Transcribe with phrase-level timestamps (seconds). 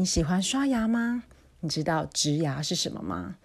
[0.00, 1.24] 你喜欢刷牙吗？
[1.60, 3.36] 你知道植牙是什么吗？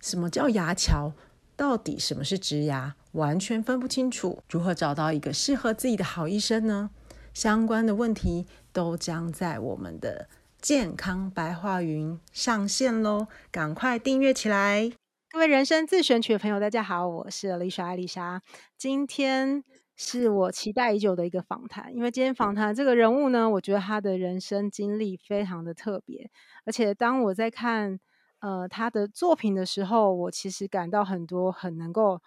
[0.00, 1.12] 什么叫牙桥？
[1.54, 2.96] 到底什么是植牙？
[3.10, 4.42] 完全分不清楚。
[4.48, 6.88] 如何找到一个适合自己的好医生呢？
[7.34, 10.30] 相关的问题都将在我们的
[10.62, 13.26] 健康白话云上线喽！
[13.50, 14.90] 赶快订阅起来！
[15.28, 18.40] 各位人生自选曲的朋友，大家好，我是 Alicia 艾丽莎。
[18.78, 19.62] 今天
[19.96, 26.30] 是我期待已久的一个访谈，因为今天访谈这个人物呢，我觉得他的人生经历非常的特别，
[26.64, 28.00] 而且当我在看。
[28.44, 32.20] 呃，他的作品的时候，我其实感到很多很能够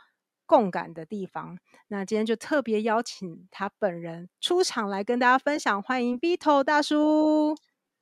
[0.45, 1.57] 共感的地方。
[1.89, 7.53] 那今天就特别邀请他本人出场来跟大家分享，欢迎 Vito 大叔。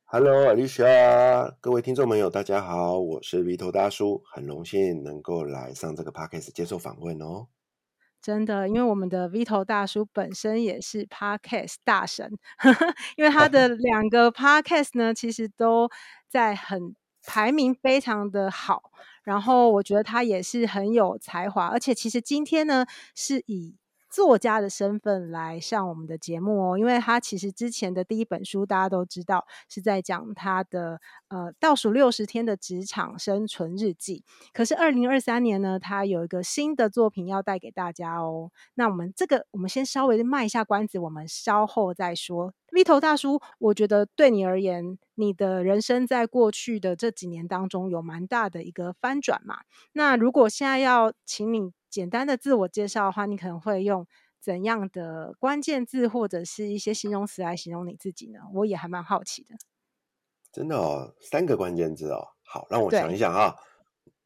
[0.05, 7.47] Hello，Alicia，各位听众朋友，大家好，我是 Vito 大叔，很荣幸能够来上这个 Podcast 接受访问哦。
[8.23, 15.89] 真的，因为我们的 Vito 大叔本身也是 Podcast 大神，呵 呵因为他的两个 Podcast 呢，其实都
[16.27, 16.95] 在很。
[17.25, 18.91] 排名非常的好，
[19.23, 23.77] 然后我觉得他也是很有才华，而且其实今天呢是以
[24.13, 34.23] 作家的身份来上我们的节目哦，因为他其实之前的第一本书大家都知道是在讲他的呃倒数六十天的职场生存日记。
[34.53, 38.51] 可是二零二三年呢，他有一个新的作品要带给大家哦。
[38.75, 42.53] 那我们这个我们先稍微卖一下关子，我们稍后再说。
[42.71, 49.61] V 头大叔，我觉得对你而言，你的人生在过去的这几年当中有蛮大的一个翻转嘛。
[49.93, 51.71] 那如果现在要请你。
[51.93, 54.07] 简单的自我介绍的话，你可能会用
[54.41, 58.39] 怎样的关键字或者是一些形容词来形容你自己呢？
[58.51, 59.53] 我也还蛮好奇的。
[60.51, 62.29] 真的哦，三个关键字哦。
[62.43, 63.53] 好，让我想一想啊。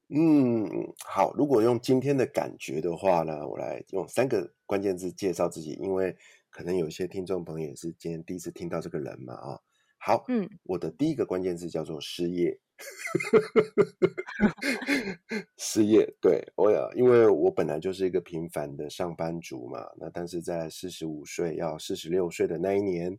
[0.07, 0.65] 嗯，
[1.05, 1.33] 好。
[1.33, 6.15] 如果用今天的感觉的话呢，我来用三个关键字介绍自己，因为
[6.49, 9.59] 可能有些听众朋友也是今天第一次听到这个人嘛啊。
[9.97, 12.58] 好，嗯，我的第一个关键字叫做失业。
[15.58, 23.17] 失业，对，我呀，因为我本来就是一个平凡的上班族嘛，那但是在四十五岁要四十六岁的那一年，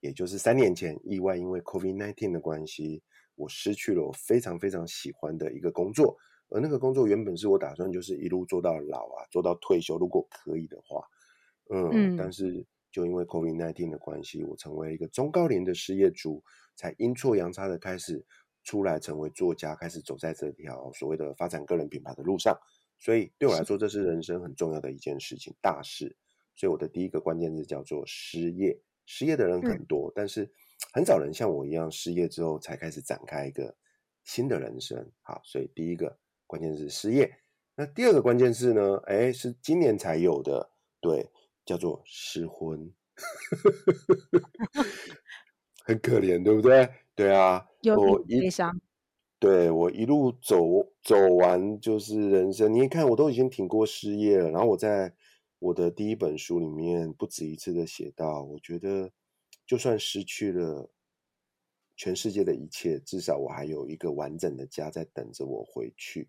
[0.00, 3.02] 也就是三年前，意外因为 COVID nineteen 的关系，
[3.36, 6.16] 我失去了我非常非常喜欢的一个工作，
[6.50, 11.02] 而那个工作原本是我打算就是一路做到老啊，做到退休，如果可以的话，
[11.70, 16.42] 嗯，嗯但是就因为 COVID nineteen 的关系，我成为一个中高龄的失业族，
[16.76, 18.24] 才阴错阳差的开始。
[18.70, 22.56] 出来成为作家，开始走在这条所谓的发展个人品牌的路上，
[23.00, 26.16] 所以对我来说，这是人生很重要的一件事情，大事。
[26.54, 28.80] 所以我的第一个关键字叫做失业。
[29.06, 30.48] 失业的人很多，嗯，但是
[30.92, 33.74] 很少人像我一样失业之后才开始展开一个
[34.22, 35.04] 新的人生。
[35.22, 36.16] 好，所以第一个
[36.46, 37.38] 关键字是失业。
[37.74, 38.98] 那第二个关键字呢？
[39.06, 40.70] 哎，是今年才有的，
[41.00, 41.28] 对，
[41.64, 42.94] 叫做失婚，
[45.82, 46.88] 很可怜，对不对？
[47.16, 48.50] 对啊，我一
[49.38, 52.72] 对我一路走走完就是人生。
[52.74, 54.50] 你看，我都已经挺过失业了。
[54.50, 55.14] 然后我在
[55.58, 59.10] 我的第一本书里面不止一次的写到，我觉得
[59.66, 60.90] 就算失去了
[61.96, 66.28] 全世界的一切，至少我还有一个完整的家在等着我回去。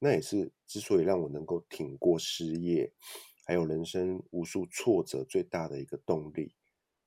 [0.00, 2.92] 那也是之所以让我能够挺过失业，
[3.44, 6.54] 还有人生无数挫折最大的一个动力。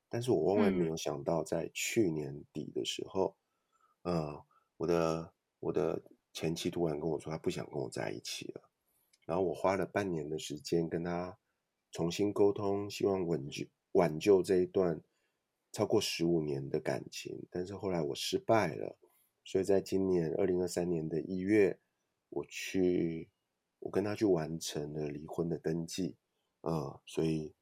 [0.08, 3.41] 但是我万万没有想到，在去年底的时候，嗯，
[4.04, 4.44] 呃，
[4.78, 6.02] 我的我的
[6.34, 8.70] 前妻突然跟我说，她不想跟我在一起了。
[9.26, 11.38] 然后我花了半年的时间跟她
[11.92, 15.02] 重新沟通，希望挽救挽救这一段
[15.72, 17.46] 超过十五年的感情。
[17.50, 18.98] 但是后来我失败了，
[19.44, 21.80] 所以在今年二零二三年的一月，
[22.30, 23.30] 我去
[23.80, 26.16] 我跟她去完成了离婚的登记，
[26.62, 27.54] 呃，所以。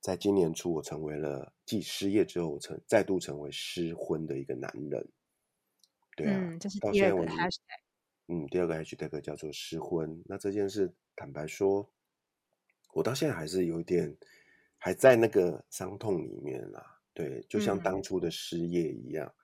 [0.00, 5.08] 在今年初，我成为了继失业之后，成再度成为失婚的一个男人。
[6.16, 7.80] 对啊，嗯，这是第二个 hashtag。
[8.26, 10.22] 嗯，第二个 hashtag 叫做失婚。
[10.26, 11.92] 那这件事，坦白说，
[12.92, 14.16] 我到现在还是有一点
[14.78, 17.00] 还在那个伤痛里面啦。
[17.12, 19.26] 对，就像当初的失业一样。
[19.26, 19.34] 嗯。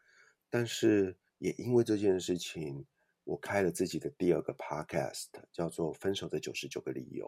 [0.48, 2.86] 但是也因为这件事情，
[3.24, 7.26] 我开了自己的第二个 podcast，叫做《分手的九十九个理由》。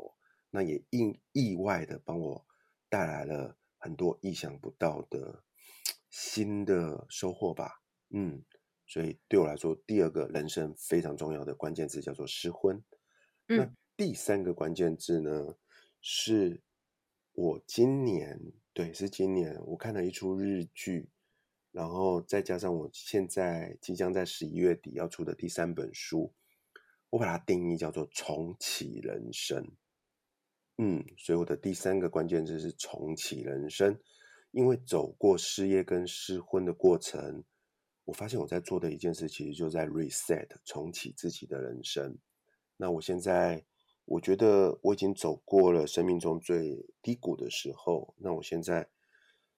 [0.51, 2.47] 那也意意外的帮我。
[2.93, 5.43] 带来了很多意想不到的
[6.13, 7.81] 新的收获吧，
[8.11, 8.45] 嗯，
[8.93, 12.77] 所以对我来说，第二个人生非常重要的关键字叫做失婚。
[13.49, 15.57] 嗯，那第三个关键字呢，
[16.03, 16.61] 是
[17.33, 18.39] 我今年，
[18.75, 21.09] 对，是今年我看了一出日剧，
[21.71, 26.35] 然后再加上我现在即将在十一月底要出的第三本书，
[27.09, 29.73] 我把它定义叫做重启人生。
[30.77, 33.99] 嗯，所以我的第三个关键字是重启人生，
[34.51, 37.43] 因为走过失业跟失婚的过程，
[38.05, 42.19] 我发现我在做的一件事，其实就在 reset 重启自己的人生。
[42.77, 43.65] 那我现在，
[44.07, 48.13] 我觉得我已经走过了生命中最低谷的时候。
[48.19, 48.89] 那我现在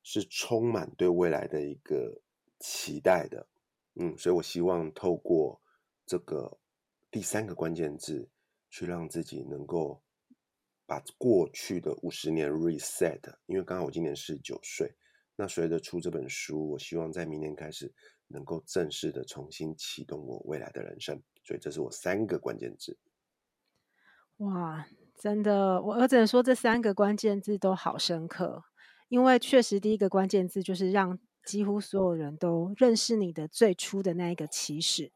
[0.02, 2.20] 是充满对未来的一个
[2.61, 3.49] 期待的，
[3.94, 5.58] 嗯，所以我希望透过
[6.05, 6.58] 这个
[7.11, 8.29] 第三个关键字，
[8.69, 10.02] 去让自己能够
[10.85, 13.23] 把过去的五十年 reset。
[13.47, 14.94] 因为刚刚我今年四十九岁，
[15.35, 17.90] 那随着出这本书，我希望在明年开始。
[18.34, 22.98] 能够正式的重新启动我未来的人生，所以这是我三个关键字。
[24.38, 24.84] 哇，
[25.16, 28.64] 真的，我只能说这三个关键字都好深刻，
[29.08, 35.12] 因为确实第一个关键字就是让几乎所有人都认识你的最初的那一个起始。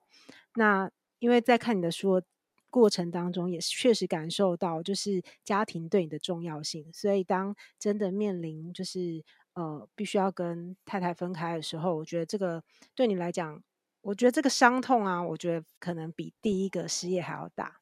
[0.54, 2.22] 那因为在看你的书
[2.70, 9.24] 过程当中，也确实感受到就是家庭对你的重要性，所以当真的面临就是。
[9.58, 12.62] 呃，必须要跟太太分开的时候，我觉得这个
[12.94, 13.60] 对你来讲，
[14.02, 17.80] 我觉得这个伤痛啊，我觉得可能比第一个失业还要大。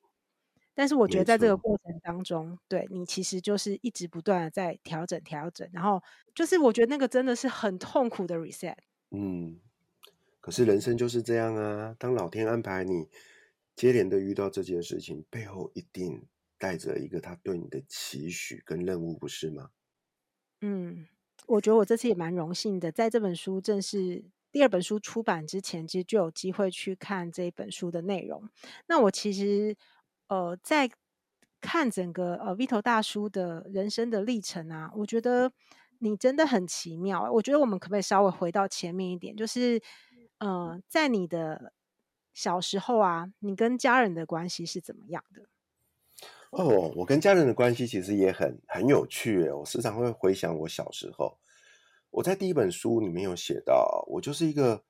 [0.74, 6.02] 但是我觉得在这个过程当中，对你其实就是一直不断的在调整调整，然后
[6.34, 8.76] 就是我觉得那个真的是很痛苦的 reset。
[9.10, 9.60] 嗯，
[10.40, 13.10] 可是人生就是这样啊，当老天安排你
[13.74, 16.26] 接连的遇到这件事情，背后一定
[16.56, 19.70] 带着一个他对你的期许跟任务，不是吗？
[20.62, 21.06] 嗯。
[21.46, 28.48] 我觉得我这次也蛮荣幸的，在这本书正式第二本书出版之前，其实就有机会去看这本书的内容。
[28.86, 29.76] 那我其实
[30.28, 30.90] 呃在
[31.60, 35.52] 看整个呃 Vito 大叔的人生的历程啊，我觉得
[35.98, 37.30] 你真的很奇妙。
[37.32, 39.80] 我觉得我们可不可以稍微回到前面一点，就是
[40.38, 41.72] 呃在你的
[42.34, 45.48] 小时候啊，你跟家人的关系是怎么样的？
[46.52, 49.50] 哦，我跟家人的关系其实也很很有趣。
[49.50, 51.36] 我时常会回想我小时候，
[52.10, 54.82] 我在第一本书里面有写到，我就是一个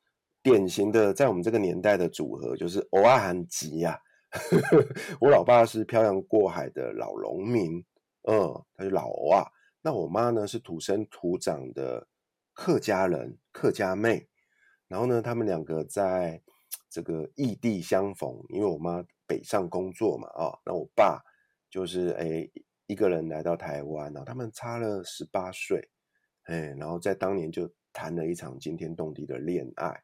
[0.42, 3.98] 典型的在我们这个年代的组合，就是欧阿罕吉呀。
[5.18, 7.82] 我老爸是漂洋过海的老农民，
[8.28, 9.46] 嗯，他是老欧啊。
[9.80, 12.06] 那我妈呢是土生土长的
[12.52, 14.28] 客家人，客家妹。
[14.88, 16.40] 然后呢，他们两个在
[16.90, 21.20] 这个异地相逢，因为我妈北上工作嘛，啊，那我爸。
[21.76, 22.50] 就是哎，
[22.86, 25.86] 一个人来到台湾，然后他们差了十八岁，
[26.44, 30.02] 哎，然后在当年就谈了一场惊天动地的恋爱。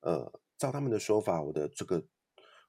[0.00, 2.06] 呃，照他们的说法，我的这个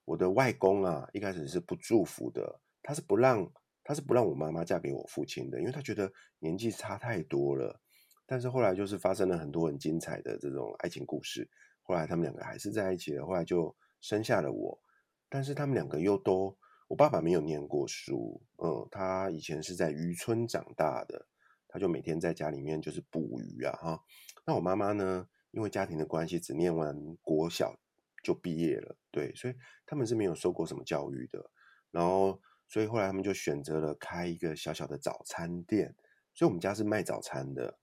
[0.06, 3.46] 我的外公啊，一开始是不祝福的，他是不让
[3.84, 7.78] 他是不让我妈妈嫁给我父亲的，因为他觉得年纪差太多了。
[8.24, 11.46] 但是后来就是发生了很多很精彩的这种爱情故事，
[11.82, 14.80] 后来他们两个还是在一起了，后来就生下了我。
[15.28, 16.56] 但是他们两个又都。
[16.88, 21.26] 我爸爸没有念过书，嗯，他以前是在渔村长大的，
[21.68, 24.02] 他就每天在家里面就是捕鱼啊，哈。
[24.46, 27.78] 那我妈妈呢，因为家庭的关系，只念完国小
[28.24, 29.54] 就毕业了，对，所以
[29.84, 31.50] 他们是没有受过什么教育的。
[31.90, 35.94] 然后，所以后来他们就选择了开一个小小的早餐店，
[36.32, 37.78] 所以我们家是卖早餐的，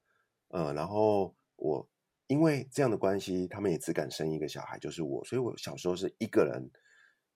[0.49, 1.87] 嗯，然后我
[2.25, 6.67] 因为这样的关系，他们也只敢生一个小孩，就是我，所以我小时候是一个人。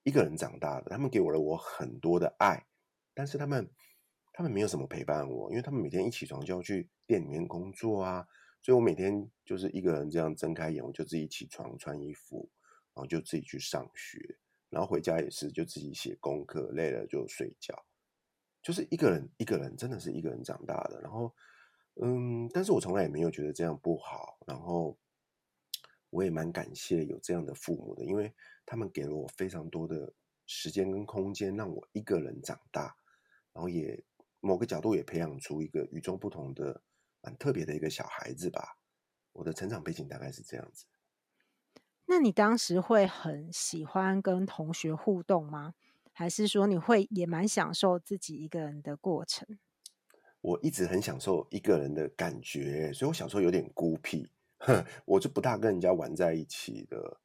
[0.10, 2.66] 一个人长大的，他们给我了我很多的爱，
[3.14, 3.70] 但是他们
[4.34, 8.28] 他们没有什么陪伴我，因为他们每天一起床就要去店里面工作啊，
[8.60, 12.50] 所以我每天就是一个人这样睁开眼，我就自己起床穿衣服，
[12.95, 14.18] 然后就自己去上学，
[14.72, 17.86] 然后回家也是就自己写功课，累了就睡觉，
[18.64, 21.31] 就是一个人一个人真的是一个人长大的，然后
[22.02, 24.98] 嗯，但是我从来也没有觉得这样不好，然后。
[26.12, 28.33] 我也蛮感谢有这样的父母的，因为
[28.69, 30.14] 他们给了我非常多的
[30.45, 32.95] 时间跟空间，让我一个人长大，
[33.52, 34.06] 然后也
[34.42, 36.83] 某个角度也培养出一个与众不同的、
[37.19, 38.78] 蛮特别的一个小孩子吧。
[39.33, 40.85] 我的成长背景大概是这样子。
[42.06, 45.73] 那你当时会很喜欢跟同学互动吗？
[46.11, 49.57] 还是说你会也蛮享受自己一个人的过程？
[50.42, 54.30] 我一直很享受一个人的感觉，所以我小时候有点孤僻。
[54.59, 57.19] 哼， 我就不大跟人家玩在一起的。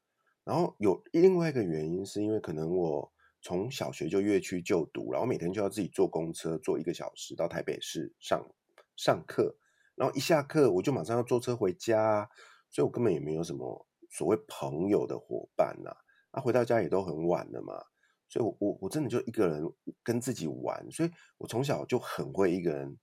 [0.45, 3.11] 然后有另外一个原因，是因为可能我
[3.41, 8.47] 从小学就越区就读，然后每天就要自己坐公车坐一个小时到台北市上
[8.95, 9.57] 上课，
[9.95, 12.29] 然后一下课我就马上要坐车回家，
[12.69, 15.91] 所以我根本也没有什么所谓朋友的伙伴呐。
[16.31, 17.83] 啊，回到家也都很晚了嘛，
[18.29, 19.63] 所以我我我真的就一个人
[20.01, 22.97] 跟自己玩，所以我从小就很会一个人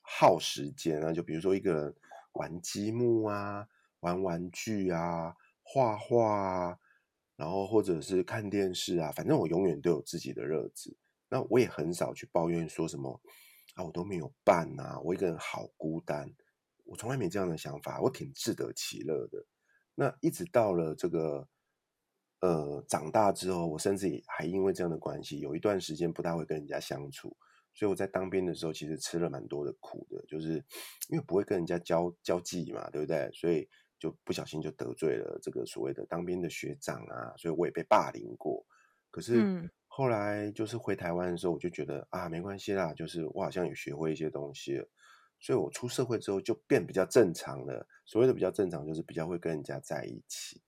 [0.00, 1.94] 耗时间啊，就比如说一个人。
[2.38, 3.66] 玩积木啊，
[4.00, 5.34] 玩玩具啊，
[5.68, 6.78] 画画啊，
[7.36, 10.96] 然后或者是看电视啊，反正我永远都有自己的乐子。
[11.28, 13.20] 那我也很少去抱怨说什么
[13.74, 16.32] 啊，我都没有伴啊，我一个人好孤单。
[16.84, 19.44] 我从来没这样的想法，我挺自得其乐的。
[19.96, 21.48] 那一直到了这个
[22.40, 27.36] 呃长大之后，我甚至也还因为这样的关系，有一段时间不大会跟人家相处。
[27.74, 30.64] 所以我在当兵的时候，其实吃了蛮多的苦的，就是
[31.08, 33.28] 因为不会跟人家交交际嘛，对不对？
[33.34, 38.64] 所以就不小心就得罪了这个所谓的当兵的学长啊，所以我也被霸凌过。
[39.10, 44.88] 可是后来就是回台湾的时候，我就觉得啊，没关系啦，就是我好像也学会一些东西了。
[45.40, 47.86] 所以我出社会之后就变比较正常了。
[48.04, 50.62] 所谓的比较正常，就是比较会跟人家在一起，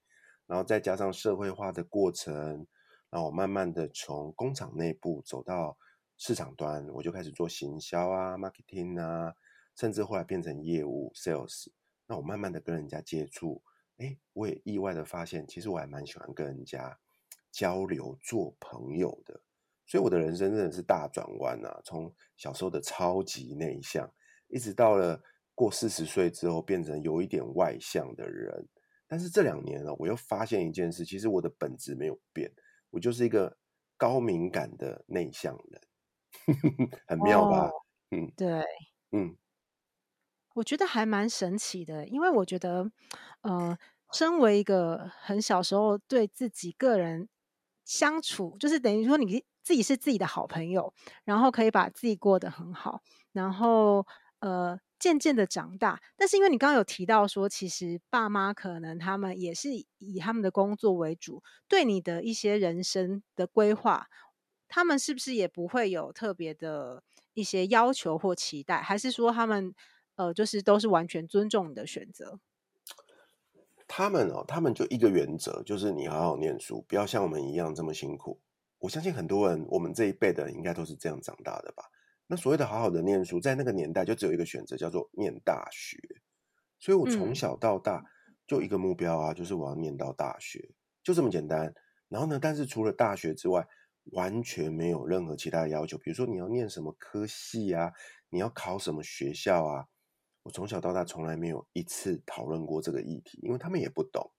[0.45, 2.67] 然后再加上社会化的过程，
[3.09, 5.77] 然后我慢慢的从工厂内部走到。
[6.21, 9.33] 市场端，我就开始做行销啊，marketing 啊，
[9.73, 11.67] 甚至后来变成业务 sales。
[12.09, 13.61] 那我慢慢的跟人家接触，
[13.97, 16.99] 哎，我也意外的发现，其实我还蛮喜欢跟人家
[17.51, 19.39] 交流、做朋友的。
[19.85, 24.11] 所以我的人生真的是大转弯啊，从小时候的超级内向，
[24.47, 25.21] 一直到了
[25.53, 28.67] 过四十岁之后，变成有一点外向的人。
[29.07, 32.51] 但是这两年呢，我又发现一件事，其实我的本质没有变，
[32.89, 33.55] 我就是一个
[33.97, 35.81] 高敏感的内向人。
[37.05, 37.67] 很妙吧？
[37.67, 37.71] 哦、
[38.11, 38.63] 嗯，对，
[39.11, 39.35] 嗯，
[40.59, 42.91] 我觉得还蛮神奇的，因为我觉得，
[43.41, 43.77] 呃，
[44.13, 47.29] 身为一个很小时候对自己个人
[47.85, 53.01] 相处，就是等于说你自己是自己的好朋友，然后可以把自己过得很好，
[53.31, 54.05] 然后
[54.39, 56.01] 呃，渐渐的长大。
[56.17, 64.07] 但是因为你刚刚有提到说，其实爸妈可能他们也是以他们的工作为主，对你的一些人生的规划。
[64.67, 67.01] 他们是不是也不会有特别的
[67.33, 69.73] 一些要求或期待，还是说他们
[70.19, 72.41] 呃，就是都是完全尊重你的选择？
[73.87, 78.41] 他们哦，他们就一个原则，就是你好好念书，不要像我们一样这么辛苦。
[78.79, 81.85] 我相信很多人，我们这一辈的人应该都是这样长大的吧？
[82.27, 85.97] 那所谓的好好的念书，在那个年代就只有一个选择，叫做念大学。
[86.79, 88.03] 所以我从小到大
[88.45, 90.69] 就一个目标啊，就是我要念到大学，
[91.01, 91.73] 就这么简单。
[92.09, 93.65] 然后呢，但是除了大学之外，
[94.11, 97.93] 完全没有任何其他的要求，比如说你要念什么科系啊，
[98.29, 99.85] 你要考什么学校啊，
[100.49, 104.31] 我从小到大从来没有一次讨论过这个议题，因为他们也不懂。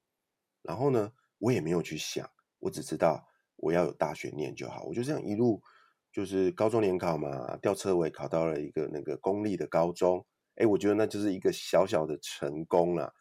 [0.60, 3.24] 然后呢，我也没有去想，我只知道
[3.54, 4.82] 我要有大学念就好。
[4.82, 5.62] 我就这样一路
[6.12, 10.26] 就是高中联考嘛，吊车尾考到了一个那个公立的高中，
[10.56, 13.14] 哎，我觉得那就是一个小小的成功了，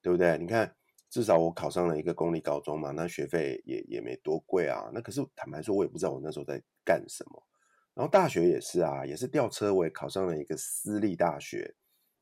[0.00, 0.38] 对不对？
[0.38, 0.72] 你看。
[1.10, 4.90] 至少我考上了一个公立高中嘛，那学费也也没多贵啊。
[4.92, 7.42] 那可是坦白说，我也不知道我那时候在干什么。
[7.94, 11.74] 然后大学也是啊，也是吊车尾考上了一个私立大学，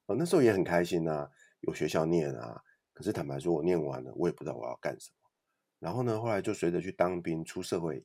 [0.07, 2.63] 哦，那时候也很开心啊，有学校念啊。
[2.93, 5.31] 可是坦白说，我念完了，我也不知道我要干什么。
[5.79, 8.05] 然后呢，后来就随着去当兵，出社会，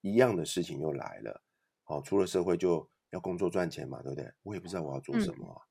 [0.00, 1.42] 一样的事情又来了。
[1.84, 4.32] 好，出了社会就要工作赚钱嘛，对不对？
[4.42, 5.62] 我也不知道我要做什么啊。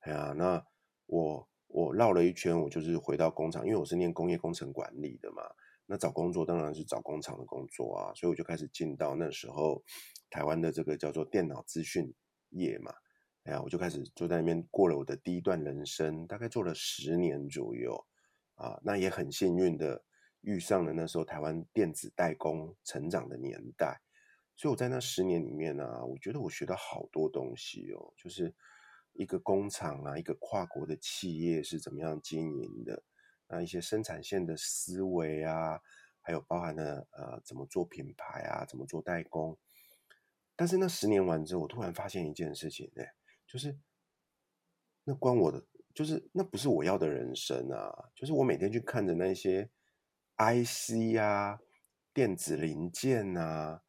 [0.00, 0.64] 哎呀，那
[1.06, 1.48] 我。
[1.66, 5.42] 我绕了一圈，我就是回到工厂，因为我是念工业工程管理的嘛。
[5.86, 9.82] 那找工作当然是找工厂的工作啊，所以我就开始进到那时候
[10.30, 12.14] 台湾的这个叫做电脑资讯
[12.50, 12.94] 业嘛。
[13.44, 18.06] 哎呀，我就开始就在那边过了我的第一段人生，大概做了十年左右
[18.56, 18.78] 啊。
[18.82, 20.04] 那也很幸运的
[20.42, 24.00] 遇上了那时候台湾电子代工成长的年代，
[24.54, 28.54] 所以我在那十年里面呢、我觉得我学到好多东西哦，就是。
[29.16, 33.00] 一个工厂啊，一个跨国的企业是怎么样经营的？
[33.46, 35.80] 那一些生产线的思维啊，
[36.20, 39.56] 还有包含了呃怎么做品牌啊，怎么做代工。
[40.56, 43.14] 但是那十年完之后，我突然发现一件事情，哎，
[43.54, 43.78] 就是
[45.04, 48.10] 那关我的，就是那不是我要的人生啊！
[48.12, 49.70] 就是我每天去看着那些
[50.38, 51.56] IC 啊、
[52.12, 53.80] 电子零件啊、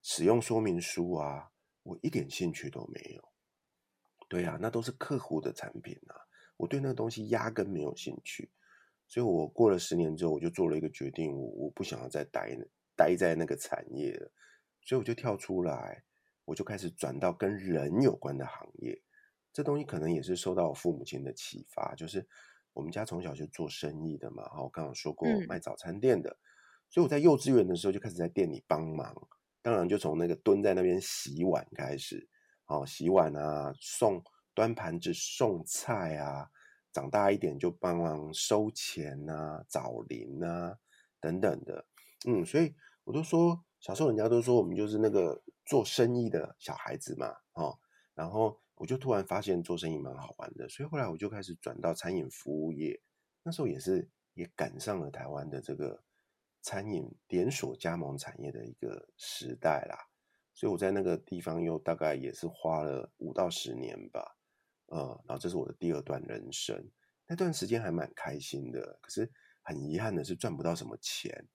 [0.00, 1.50] 使用说明书啊，
[1.82, 3.22] 我一点兴趣都没有。
[4.26, 6.16] 对啊，那都是客户的产品啊，
[6.56, 8.50] 我对那个东西压根没有兴趣，
[9.06, 12.56] 所以我过了十年之后，我就做了一个决定，我我不想要再待
[12.96, 14.32] 待在那个产业了，
[14.80, 16.02] 所以我就跳出来，
[16.46, 18.98] 我就开始转到跟人有关的行业。
[19.60, 22.26] 这东西可能也是受到我父母亲的启发，就是
[22.72, 26.34] 我们家从小就做生意的嘛，哈我刚刚说过卖早餐店的，
[26.88, 29.14] 所以我在幼稚园的时候就开始在店里帮忙，
[29.60, 32.26] 当然就从那个蹲在那边洗碗开始。
[32.68, 34.22] 哦，洗碗啊，送
[34.54, 36.48] 端盘子、送菜啊，
[36.90, 40.74] 长大一点就帮忙收钱啊、找零啊
[41.20, 41.84] 等等的。
[42.26, 42.74] 嗯，所以
[43.04, 47.34] 我都说，小时候人家都说我们就是那个做生意的小孩子嘛。
[47.52, 47.78] 哦，
[48.14, 52.98] 然后我就突然发现做生意蛮好玩的，所以后来我就开始转到餐饮服务业。
[53.42, 56.02] 那时候也是也赶上了台湾的这个
[56.62, 60.08] 餐饮连锁加盟产业的一个时代啦。
[60.54, 64.34] 所以我在那个地方又大概也是花了五到十年吧，
[64.86, 66.82] 呃，然后这是我的第二段人生，
[67.26, 71.46] 那段时间还蛮开心的，可是很遗憾的是赚不到什么钱，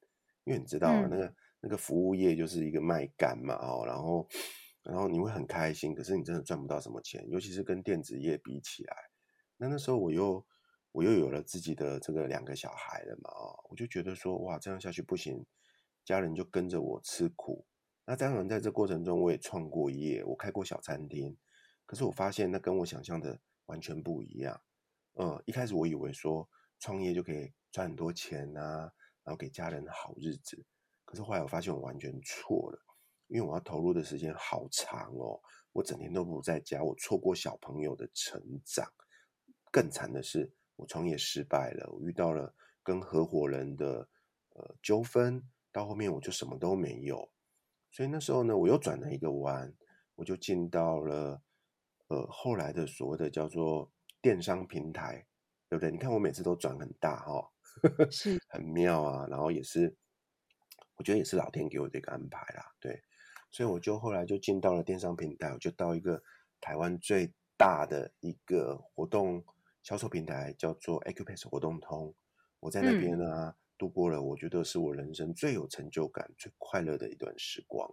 [0.43, 4.27] 因为你知道啊，嗯、那个那个服务业就是一个卖干嘛，哦，然后
[4.85, 8.95] 然后你会很开心，可是你真的赚不到什么钱，尤其是跟电子业比起来。
[9.57, 10.45] 那那时候我又
[10.91, 15.45] 我又有了自己的这个两个小孩了嘛，哦，我就觉得说哇，这样下去不行，
[16.03, 17.65] 家人就跟着我吃苦。
[18.05, 21.35] 那当然在这过程中我也创过业，我开过小餐厅，
[21.85, 24.61] 可是我发现那跟我想象的完全不一样。
[25.13, 26.47] 嗯，一开始我以为说
[26.79, 28.91] 创业就可以赚很多钱啊，
[29.23, 30.63] 然后给家人好日子。
[31.03, 32.79] 可是后来我发现我完全错了，
[33.27, 35.41] 因为我要投入的时间好长哦，
[35.71, 38.87] 我整天都不在家，我错过小朋友的成长。
[39.71, 42.53] 更惨的是，我创业失败了，我遇到了
[42.83, 44.07] 跟合伙人的
[44.49, 47.29] 呃纠纷，到后面我就什么都没有。
[47.91, 49.73] 所以那时候呢，我又转了一个弯，
[50.15, 51.41] 我就进到了
[52.07, 53.91] 呃后来的所谓的叫做
[54.21, 55.25] 电商平台，
[55.67, 55.91] 对不对？
[55.91, 57.51] 你看我每次都转很大哈、哦，
[58.11, 59.25] 是很妙啊。
[59.27, 59.93] 然后也是，
[60.95, 63.01] 我觉得也是老天给我的一个安排啦，对。
[63.55, 66.21] 所以我就后来就进到了电商平台，我就到一个
[66.59, 69.41] 台湾最大的一个活动
[69.81, 72.13] 销售平台，叫做 Accupass 活动通。
[72.59, 73.25] 我在那边呢。
[73.47, 77.85] 嗯度过了我觉得是我人生最有成就感、最快乐的一段时光。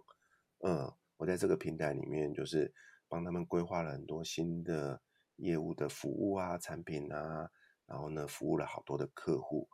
[0.59, 2.73] 嗯，我在这个平台里面就是
[3.09, 5.01] 帮他们规划了很多新的
[5.35, 7.49] 业务的服务啊、产品啊，
[7.85, 9.67] 然后呢，服务了好多的客户。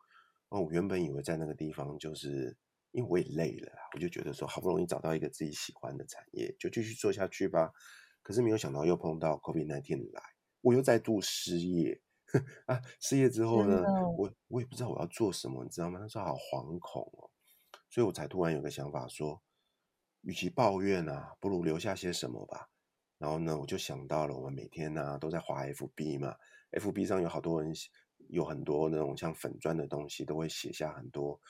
[0.47, 2.57] 哦，我原本以为在那个地方就是
[2.91, 7.71] 因为我也累了，我就觉得说好不容易找到一个自己喜欢的产业，就继续做下去吧。
[8.21, 10.21] 可是没有想到又碰到 COVID-19 来，
[10.61, 12.01] 我又再度失业。
[12.67, 12.79] 啊！
[12.99, 13.83] 失业之后呢，
[14.15, 15.97] 我我也不知道我要做什么，你知道吗？
[15.99, 17.25] 那时候好惶恐哦，
[17.89, 19.41] 所以我才突然有个想法说，
[20.21, 22.69] 与其抱怨啊，不如留下些什么吧。
[23.17, 26.35] 然后呢，我就想到了，我们每天呢、啊、都在滑 FB 嘛
[26.73, 27.73] ，FB 上有好多人，
[28.27, 31.41] 有很多那种像粉砖的东西，都会写下很多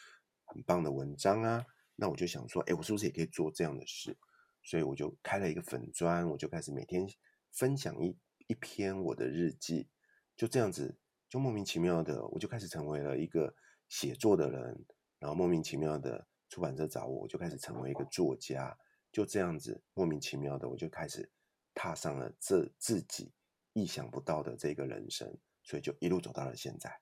[0.50, 1.66] 很棒的文章啊。
[1.96, 4.18] 那我就想说，哎，我是不是也可以做这样的事？
[4.64, 7.08] 所以我就开了一个粉专，我就开始每天
[7.52, 9.90] 分享一一篇我的日记。
[10.36, 13.54] 就这样子，就莫名其妙的，我就开始成为了一个
[13.90, 14.86] 写作的人，
[15.20, 18.78] 然后莫名其妙的出版社找我，我就开始成为一个作家。
[19.12, 21.30] 就这样子，莫名其妙的，我就开始
[21.74, 23.34] 踏上了这自己
[23.74, 27.02] 意想不到的这个人生，所以就一路走到了现在。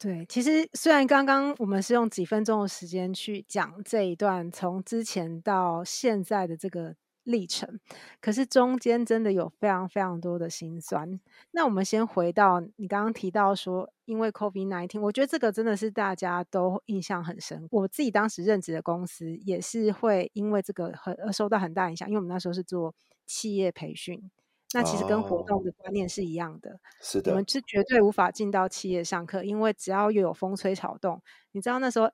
[0.00, 6.96] 对，其实虽然刚刚我们是用几分钟的时间去讲这一段从之前到现在的这个。
[7.24, 7.78] 历程，
[8.18, 11.20] 可是中间真的有非常非常多的辛酸。
[11.50, 17.68] 那我们先回到你刚刚提到说，因为 COVID nineteen，我觉得这个真的是大家都印象很深。
[17.70, 22.94] 我自己当时任职的公司也是会因为这个很受到很大影响，因为我们那时候是做
[23.26, 24.30] 企业培训，
[24.72, 26.78] 那其实跟活动的观念是一样的。
[27.00, 32.10] 是的，我们是绝对无法进到企业上课，因为只要又有风吹草动，你知道那时候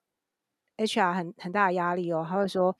[0.77, 2.77] HR 很很大的压力哦，他会说。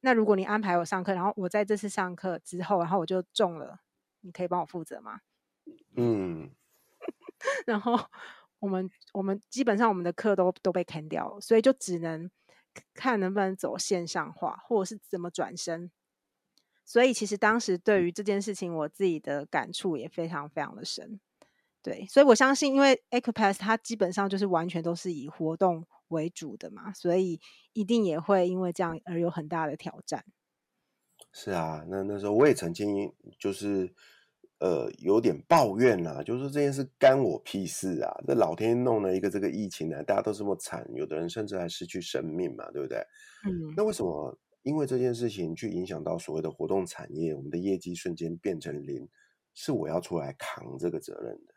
[0.00, 3.80] 那如果你安排我上课，然后我在这次上课之后，然后我就中了，
[4.20, 5.20] 你可以帮我负责吗？
[5.96, 6.50] 嗯，
[7.66, 7.98] 然后
[8.60, 12.30] 我们我们基本上我们的课都都被 cancel 掉了，所以就只能
[12.94, 15.90] 看能不能走线上化，或者是怎么转身。
[16.86, 21.20] 所以其实当时对于这件事情，我自己的感触也非常非常的深。
[21.82, 25.86] 对，所以我相信，因为 Accupass 它基本上就是完全都是以活动。
[26.10, 27.40] 为主的嘛，所以
[27.72, 30.24] 一定也会因为这样而有很大的挑战。
[31.32, 33.92] 是啊，那那时候我也曾经就是
[34.60, 38.22] 呃有点抱怨啦，就是说这件事干我屁事啊！
[38.24, 42.98] 这老天弄了一个这个疫情呢，大家都这么惨，有的人甚至还失去生命嘛，对不对？
[43.44, 43.74] 嗯。
[43.76, 49.08] 那为什么因为这件事情去影响到所谓的活动产业，我们的业绩瞬间变成零，
[49.54, 51.54] 是我要出来扛这个责任的。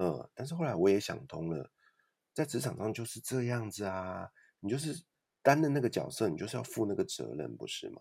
[0.00, 1.70] 嗯，但是后来我也想通了。
[2.32, 4.30] 在职场上就是这样子啊，
[4.60, 5.04] 你就是
[5.42, 8.00] 担任那个角色，你就是要负那个责任，不是吗？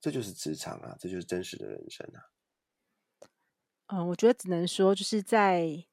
[0.00, 3.28] 这就是职场啊，这就是真实的人生啊。
[3.88, 5.84] 嗯，我觉得只能说，就是在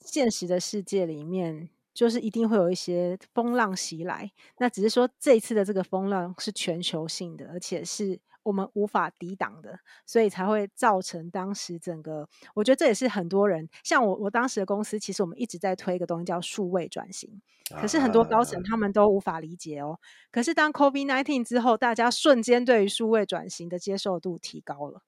[0.00, 4.30] 现实的世界里面，就是一定会有一些风浪袭来。
[4.58, 8.20] 那只是说，这一次的这个风浪是全球性的，而且是。
[8.44, 12.26] 我们无法抵挡的，所以才会造成当时整个。
[12.54, 19.98] 我觉得这也是很多人，像我，我当时的公司，其实我们一直在推一个东西叫数位转型，可是很多高层他们都无法理解哦。
[20.30, 25.02] 可是当 COVID-19 之后，大家瞬间对于数位转型的接受度提高了。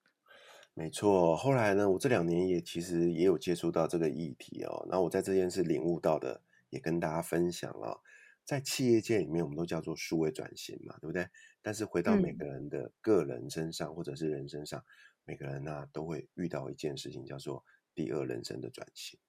[0.75, 4.85] 没错，后来呢，我这两年也其实也有接触到这个议题哦。
[4.87, 8.01] 那我在这件事领悟到的，也跟大家分享了。
[8.43, 11.29] 在企业界里面，我们都叫做数位转型嘛，对不对？
[11.61, 14.83] 但是回到每个人的个人身上，嗯、或者是人身上，
[15.23, 19.19] 每个人呢、啊、都会遇到一件事情，叫做第二人生的转型。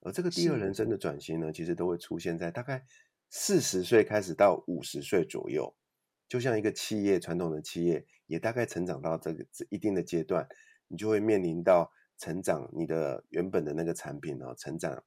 [0.00, 2.84] 而这个第二人生的转型呢，其实都会出现在大概
[3.30, 5.74] 四十岁开始到五十岁左右。
[6.28, 10.46] 就像一个企业，传统的企业也大概成长到这个一定的阶段，
[10.88, 15.02] 你就会面临到成长，你的原本的那个产品呢，成长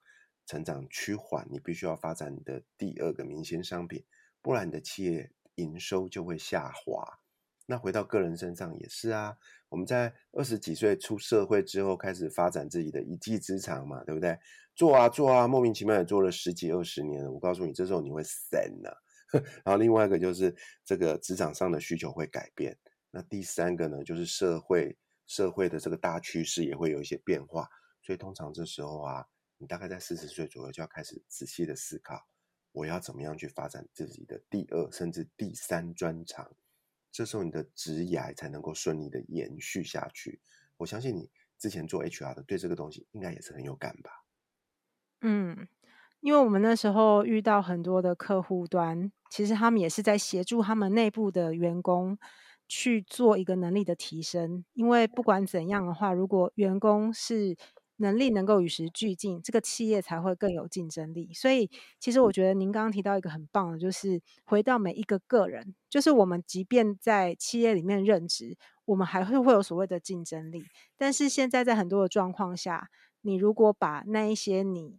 [0.45, 4.03] 成长趋缓，你必须要发展你的第二个明星商品，
[4.41, 7.19] 不然你的企业营收就会下滑。
[7.65, 9.37] 那回到个人身上也是啊，
[9.69, 14.37] 我们在二十几岁出社会之后，开始发展自己的一技之长嘛，对不对？
[14.75, 17.31] 做啊做啊，莫名其妙也做了十几二十年了。
[17.31, 19.01] 我告诉你，这时候你会散了。
[19.63, 22.77] 然后另外一个就是这个职场上的需求会改变，
[23.11, 27.69] 那第三个呢，就是社会社会的这个大趋势也会有一些变化，
[28.01, 29.25] 所以通常这时候啊，
[29.61, 32.27] 你大概在四十岁左右就要开始仔细的思考，
[32.71, 36.51] 我要怎么样去发展自己的第二甚至第三专长，
[37.11, 40.41] 这时候你的职涯才能够顺利的延续下去。
[40.77, 44.25] 我相信你之前做 HR 的，对这个东西应该也是很有感吧？
[45.21, 45.67] 嗯。
[46.21, 52.15] 因为我们那时候遇到很多的客户端，其实他们也是在协助他们内部的员工
[52.67, 54.63] 去做一个能力的提升。
[54.73, 57.57] 因为不管怎样的话，如果员工是
[57.97, 61.31] 能力能够与时俱进，这个企业才会更有竞争力。
[61.33, 70.63] 所以，其实我觉得您刚刚提到一个很棒的，就是回到每一个个人，就是我们即便在企业里面任职，我们还会会有所谓的竞争力。
[70.97, 72.89] 但是现在在很多的状况下，
[73.21, 74.97] 你如果把那一些你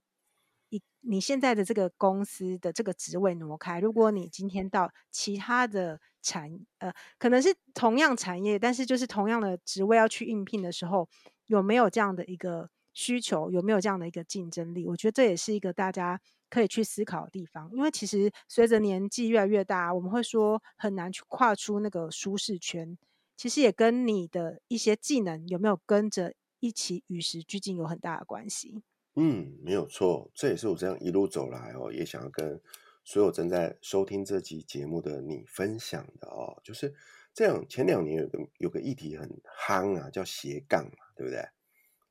[0.68, 11.08] 一你现在的这个公司的这个职位挪开，如果你今天到其他的产，呃，可能是同样产业，但是就是同样的职位要去应聘的时候，
[11.46, 13.50] 有没有这样的一个需求？
[13.50, 14.86] 有没有这样的一个竞争力？
[14.86, 17.70] 我觉得这也是一个大家可以去思考的地方。
[17.72, 22.96] 因为其实随着年纪越来越大，我们会说很难去跨出那个舒适圈。
[23.36, 28.82] 其实也跟你的一些技能有没有跟着一起与时俱进有很大的关系。
[29.16, 32.60] 嗯，没有错，这也是我这样一路走来哦，也想要跟
[33.04, 36.94] 所有正在收听这集节目的你分享的哦，就是
[37.34, 37.66] 这样。
[37.68, 39.28] 前两年有个有个议题很
[39.66, 41.42] 夯啊，叫斜杠嘛，对不对？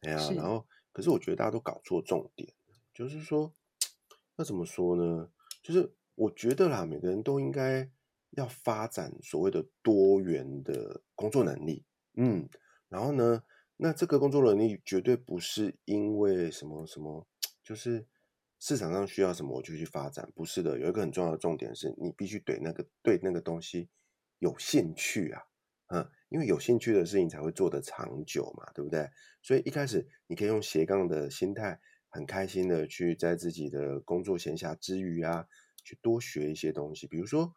[0.02, 2.54] 哎呀，然后可是我觉得大家都搞错重点，
[2.94, 3.54] 就是说，
[4.36, 5.32] 那怎么说呢？
[5.64, 7.90] 就是我觉得啦，每个人都应该
[8.32, 11.86] 要发展所谓的多元的工作能力，
[12.16, 12.50] 嗯，
[12.90, 13.44] 然后呢，
[13.78, 17.28] 那这个工作能力绝对不是因为什么什么，
[17.64, 18.08] 就是
[18.60, 20.80] 市场上需要什么我就去发展，不是的。
[20.80, 23.90] 有一个很重要的重点是你必须对那个对那个东西
[24.40, 25.44] 有兴趣啊，
[25.88, 29.08] 嗯，因为有兴趣的事情才会做得长久嘛，对不对？
[29.44, 35.46] 所以一开始你可以用斜杠的心态，很开心的去在自己的工作闲暇之余啊，
[35.84, 37.06] 去多学一些东西。
[37.06, 37.54] 比如说，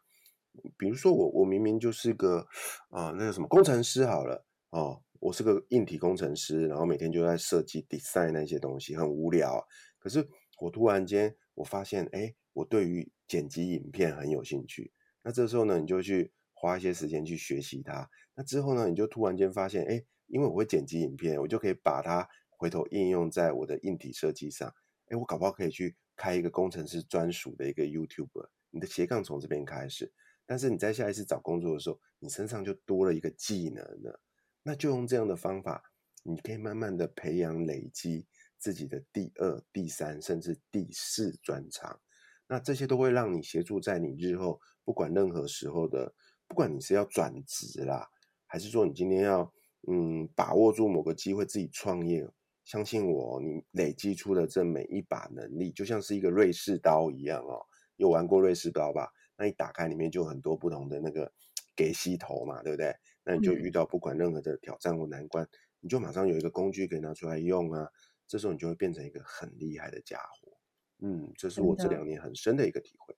[0.77, 2.45] 比如说我我明明就是个
[2.89, 5.01] 啊那个什么工程师好了哦。
[5.21, 9.65] 我是个硬体工程师，然后每天就在设计、design 那些东西，很无聊。
[9.97, 10.27] 可是
[10.59, 14.91] 我突然间，我发现，哎，我对于剪辑影片很有兴趣。
[15.23, 16.31] 那这时候呢，你就去
[16.65, 18.09] 花一些时间去学习它。
[18.33, 24.73] 那之后呢，你就突然间发现，哎，因为我会剪辑影片，我就可以把它回头应用在我的硬体设计上。
[25.09, 28.49] 哎，我搞不好可以去开一个工程师专属的一个 YouTube。
[28.71, 30.11] 你的斜杠从这边开始，
[30.45, 34.19] 但是你在下一次找工作的时候，你身上就多了一个技能了。
[34.63, 35.81] 那就用这样的方法，
[36.23, 38.25] 你可以慢慢的培养、累积
[38.57, 42.01] 自己的第二、第三，甚至第四专长。
[42.47, 46.13] 那这些都会让你协助在你日后不管任何时候的，
[46.55, 48.09] 不管你是要转职啦，
[48.45, 49.53] 还是说你今天要
[49.89, 52.25] 嗯把握住某个机会自己创业，
[52.63, 57.59] 相信我，你累积出的这每一把能力，就像是一个瑞士刀一样哦。
[57.97, 59.11] 有玩过瑞士刀吧？
[59.37, 61.29] 那一打开里面就有很多不同的那个
[61.75, 62.95] 给吸头嘛，对不对？
[63.25, 65.49] 那你就遇到不管任何的挑战或难关，嗯，
[65.81, 67.85] 你就马上有一个工具可以拿出来用啊，
[68.29, 70.57] 这时候你就会变成一个很厉害的家伙。
[70.99, 73.13] 嗯，这是我这两年很深的一个体会。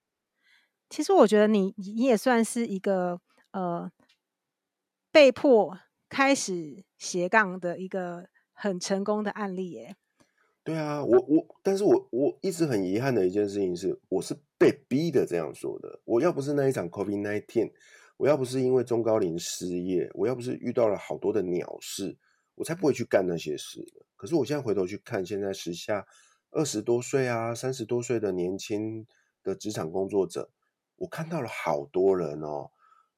[0.89, 3.19] 其实我觉得你你也算是一个
[3.51, 3.91] 呃
[5.11, 5.77] 被迫
[6.09, 9.95] 开始斜杠的一个很成功的案例耶。
[10.63, 16.01] 对啊，我我，但是我我一直很遗憾的一件事情是，我是被逼的这样说的。
[16.03, 17.71] 我要不是那一场 COVID nineteen，。
[18.17, 22.17] 我要不是因为中高龄失业，我要不是遇到了好多的鸟事，
[22.55, 23.85] 我才不会去干那些事。
[24.15, 26.05] 可是我现在回头去看，现在时下
[26.49, 29.05] 二十多岁啊、三十多岁的年轻
[29.43, 30.49] 的职场工作者，
[30.97, 32.69] 我看到了好多人哦，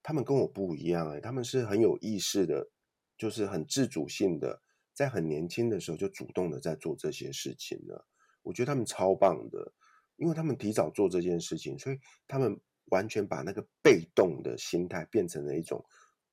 [0.03, 2.69] 他们跟我不一样哎，他们是很有意识的，
[3.17, 4.61] 就是很自主性的，
[4.93, 8.07] 在很年轻的时候就主动的在做这些事情了。
[8.43, 9.73] 我觉得他们超棒的，
[10.17, 12.59] 因为他们提早做这件事情，所以他们。
[12.91, 15.79] 完全把那个被动的心态变成了一种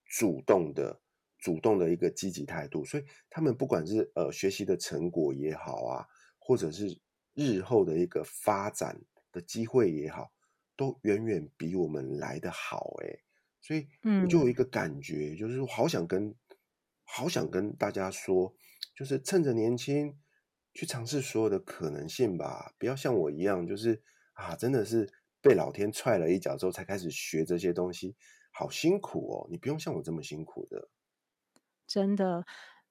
[0.07, 0.99] 主动的、
[1.37, 6.07] 主动的一个积极态度，所以他们不管是呃学习的成果也好啊，
[6.39, 6.99] 或者是
[7.35, 8.99] 日后的一个发展
[9.33, 10.33] 的机会也好，
[10.77, 13.25] 都远远比我们来的好诶。
[13.61, 13.89] 所以
[14.23, 16.35] 我就有一个感觉，嗯、就是好想跟
[17.05, 18.55] 好想跟大家说，
[18.95, 20.17] 就是趁着年轻
[20.75, 24.03] 去尝试所有的可能性吧，不要像我一样，就是
[24.35, 28.15] 啊，真的是被老天踹了一脚之后才开始学这些东西，
[28.53, 29.49] 好辛苦哦。
[29.51, 30.89] 你不用像我这么辛苦的，
[31.87, 32.45] 真的。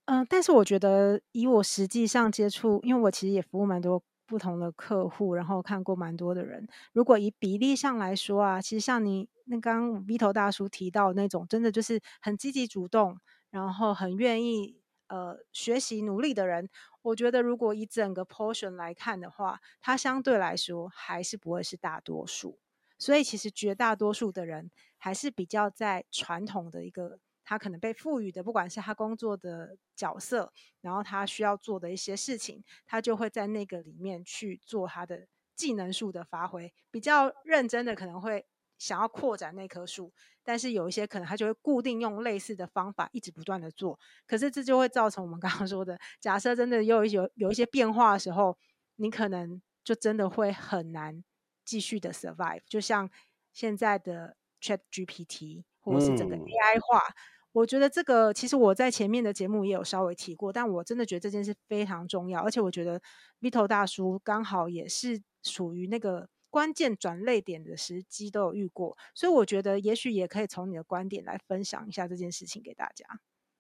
[0.05, 6.67] 嗯、呃，但是我觉得以我实际上接触，因为我其实也服务蛮多不同的客户，然后看过蛮多的人。
[6.93, 13.17] 如果以比例上来说啊，其实像你那刚刚 V 头大叔提到那种，真的就是很积极主动，
[13.51, 16.69] 然后很愿意呃学习努力的人，
[17.01, 22.59] 我觉得如果以整个 portion 来看的话，它相对来说还是不会是大多数。
[22.97, 27.19] 所以其实绝大多数的人还是比较在传统的一个。
[27.45, 36.73] 他可能被赋予的，不管是他工作的角色，然后他需要做的一些事情，他就会在那个里面去做他的技能树的发挥。
[36.89, 38.45] 比较认真的可能会
[38.77, 40.11] 想要扩展那棵树，
[40.43, 43.99] 但是有一些可能他就会固定用类似的方法，一直不断的做。
[44.25, 48.57] 可是这就会造成我们刚刚说的，假设真的又有有一些变化的时候，
[48.95, 51.23] 你可能就真的会很难
[51.63, 52.61] 继续的 survive。
[52.67, 53.09] 就像
[53.53, 56.97] 现在的 ChatGPT 或者是整个 AI 化。
[56.97, 63.01] 嗯我觉得这个其实我在前面的节目也有稍微提过，但我真的觉得这件事非常重要，而且我觉得
[63.39, 73.05] Vito 大叔刚好也是属于那个关键转捩点的时机都有遇过，所以我觉得也许也可以从你的观点来分享一下这件事情给大家。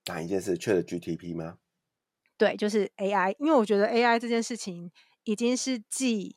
[0.07, 1.59] 哪一件事？ChatGPT 吗？
[2.37, 4.91] 对，就是 AI，因为我觉得 AI 这件事情
[5.23, 6.35] 已经是继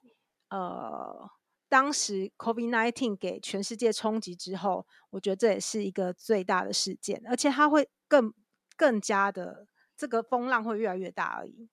[0.50, 1.28] 呃。
[1.68, 8.33] 当时 COVID-19 给全世界冲击之后，我觉得这也是一个最大的事件，而且它会更
[8.76, 11.68] 更加的这个风浪会越来越大而已。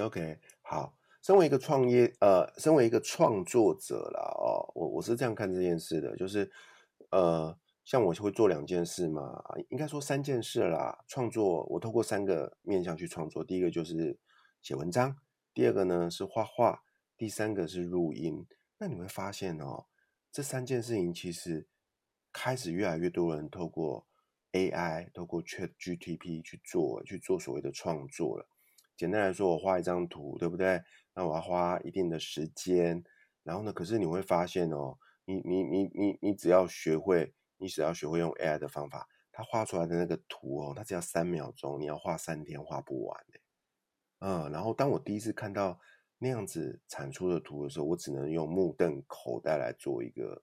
[0.00, 6.50] OK，好，身为一个创业呃，身为一个创作者啦，哦，我我是这样看这件事的，就是
[7.10, 11.04] 呃，像我会做两件事嘛，应该说三件事啦。
[11.08, 14.18] 创作我透过三个面向去创作，第一个就是
[14.62, 15.16] 写文章，
[15.52, 16.82] 第二个呢是画画，
[17.16, 18.46] 第三个是录音。
[18.78, 19.86] 那你会发现哦，
[20.32, 21.68] 这三件事情其实
[22.32, 24.06] 开始越来越多人透过
[24.52, 28.48] AI、透过 ChatGTP 去做，去做所谓的创作了。
[28.96, 30.82] 简单来说，我画一张图，对不对？
[31.14, 33.02] 那我要花一定的时间，
[33.44, 43.24] 然后呢，可是你会发现哦，你你你你你只要学会，你只要学会用 AI 的方法，它画出来的那个图哦，它只要三秒钟，你要画三天画不完。
[44.18, 45.80] 嗯，然后当我第一次看到。
[46.24, 50.42] 那样子产出的图的时候，我只能用目瞪口呆来做一个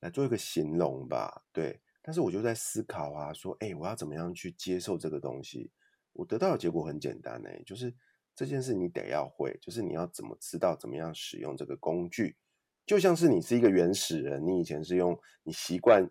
[0.00, 1.42] 来做一个形容吧。
[1.50, 5.72] 对，但是我就在思考啊，说，哎，我要怎么样去接受这个东西？
[6.12, 7.94] 我得到的结果很简单呢，就是
[8.34, 12.36] 这件事你得要会，就是你要怎么知道怎么样使用这个工具，
[12.84, 16.06] 就像是你是一个原始人，你以前是用你习惯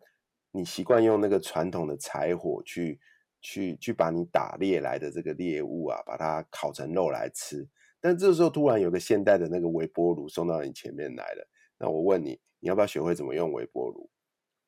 [0.49, 2.99] 你习惯用那个传统的柴火去
[3.41, 7.69] 去去把你打猎来的这个猎物啊，把它烤成肉来吃。
[8.07, 11.45] 但这时候突然有个现代的那个微波炉送到你前面来了，
[11.77, 14.09] 那我问你，你要不要学会怎么用微波炉？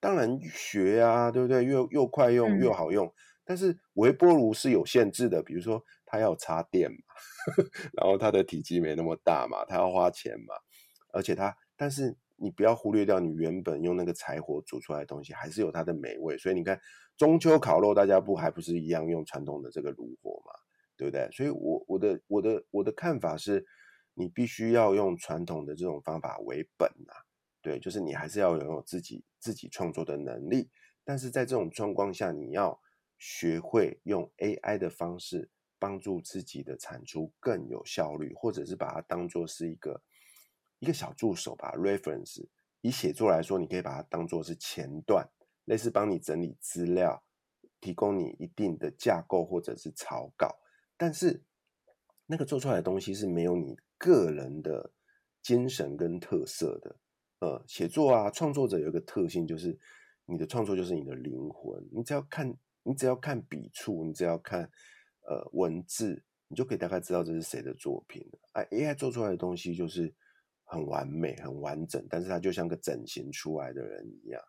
[0.01, 1.63] 当然学啊，对不对？
[1.63, 3.09] 又又快用又好用。
[3.45, 6.97] 但是微波炉是有限制的，比如说它要插电嘛，
[7.95, 10.53] 然后它的体积没那么大嘛，它要花钱嘛，
[11.13, 16.37] 而且它，但是你不要忽略掉你原本用那个柴火煮出来的东西，还是有它的美味。
[16.37, 16.77] 所以你看
[17.15, 20.51] 中秋烤肉，大家不还不是一样用传统的这个炉火嘛？
[20.99, 21.29] 对不对？
[21.31, 23.65] 所以我，我的我的我的看法是，
[24.13, 27.23] 你必须要用传统的这种方法为本呐、啊。
[27.61, 30.69] 对，就是你还是要拥有自己自己创作的能力。
[31.05, 32.77] 但是在这种状况下，你要
[33.17, 40.01] 学会用 AI 的方式帮助自己的产出更有效率，或者是把它当做是一个
[40.79, 42.45] 一个小助手吧，reference。
[42.81, 45.25] 以写作来说，你可以把它当做是前段，
[45.63, 47.23] 类似帮你整理资料，
[47.79, 50.59] 提供你一定的架构或者是草稿。
[50.99, 51.41] 但是，
[52.25, 54.91] 那个做出来的东西是没有你个人的
[55.41, 56.99] 精神跟特色的。
[57.39, 59.79] 呃，写作啊，创作者有一个特性，就是
[60.25, 61.81] 你的创作就是你的灵魂。
[61.89, 64.69] 你只要看，你只要看笔触，你只要看
[65.21, 68.29] 呃文字，你就可以大概知道这是谁的作品。
[68.51, 70.13] 哎，AI 做出来的东西就是
[70.65, 74.41] 很完美、很完整，但是它就像个整形出来的人一样。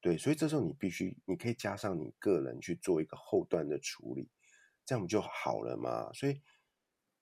[0.00, 4.30] 对，所以这时候你必须，你可以加上你个人去做一个后端的处理。
[4.88, 6.10] 这样不就好了嘛？
[6.14, 6.40] 所以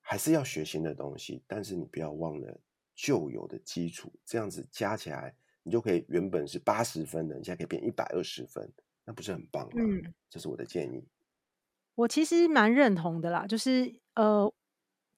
[0.00, 2.60] 还是要学新的东西，但是你不要忘了
[2.94, 4.12] 旧有的基础。
[4.24, 8.72] 这样子加起来，你就可以原本是八十分的，你现在可以变一百二十分，
[9.04, 9.82] 那不是很棒吗？
[9.82, 11.08] 嗯，这是我的建议。
[11.96, 14.54] 我其实蛮认同的啦，就是呃，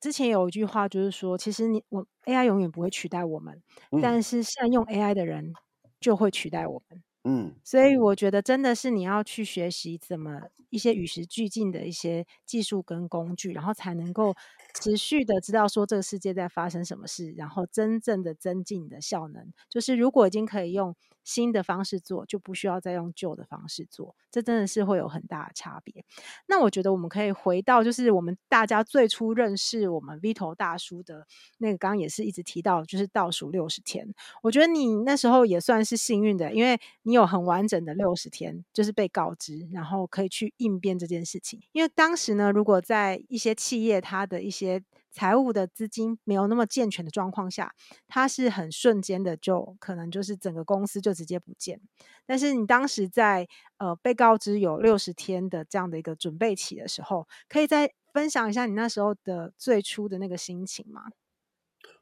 [0.01, 5.53] 之前有一句话就是说，其实你我 AI 永远不会取代我们，嗯、但是善用 AI 的人
[6.01, 7.03] 就会取代我们。
[7.29, 14.35] 嗯，所以我觉得真的是你要去学习怎么一些与时俱进的一些技术跟工具，然后才能够
[14.81, 19.53] 持续的知道说这个世界在发生什么事，然后真正的增进你的效能。
[19.69, 20.95] 就是如果已经可以用
[21.29, 26.03] 新的方式做，就不需要再用旧的方式做，这真的是会有很大的差别。
[26.47, 31.27] 那我觉得我们可以回到，就是我们大家最初认识我们 Vito 大叔的
[31.59, 34.09] 那个，刚刚也是一直提到，就是倒数六十天。
[34.43, 41.61] 我觉得你那时候也算是幸运的，因为你有很完整的六十天，就是被告知，然后可以去应变这件事情。
[41.73, 47.75] 因为当时呢，如果在一些企业，它的一些财务的资金没有那么健全的状况下，
[48.07, 51.81] 它是很瞬间的，就可能就是整个公司就直接不见。
[52.27, 61.03] 但是你当时在呃被告知有六十天的这样的一个准备期的时候，可以再分享一下你那时候的最初的那个心情吗？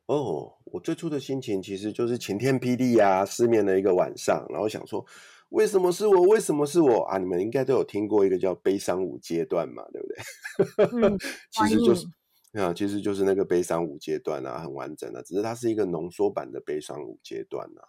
[0.06, 5.04] 哦，我最初的心情其实就是晴天霹雳啊，失眠的一个晚上，然后想说，
[5.48, 6.22] 为什么是我？
[6.22, 7.18] 为什么是我啊？
[7.18, 11.08] 你们应该都有听过一个叫悲伤五阶段嘛，对不对？
[11.08, 11.18] 嗯、
[11.50, 12.06] 其实就是。
[12.52, 17.88] 啊，其实就是那个悲伤五阶段啊，很完整的，只是它是一个浓缩版的悲伤五阶段、啊。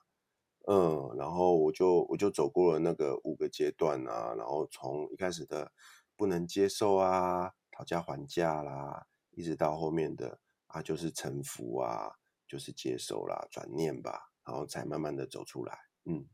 [0.69, 5.71] 嗯，然后我就我就走过了那个五个阶段啊，然后从一开始的
[6.17, 12.11] 不能接受啊，讨价还价啦，一直到后面的啊，就是臣服啊，
[12.45, 15.77] 就是接受啦，转念吧，然后才慢慢的走出来。
[16.03, 16.27] 嗯，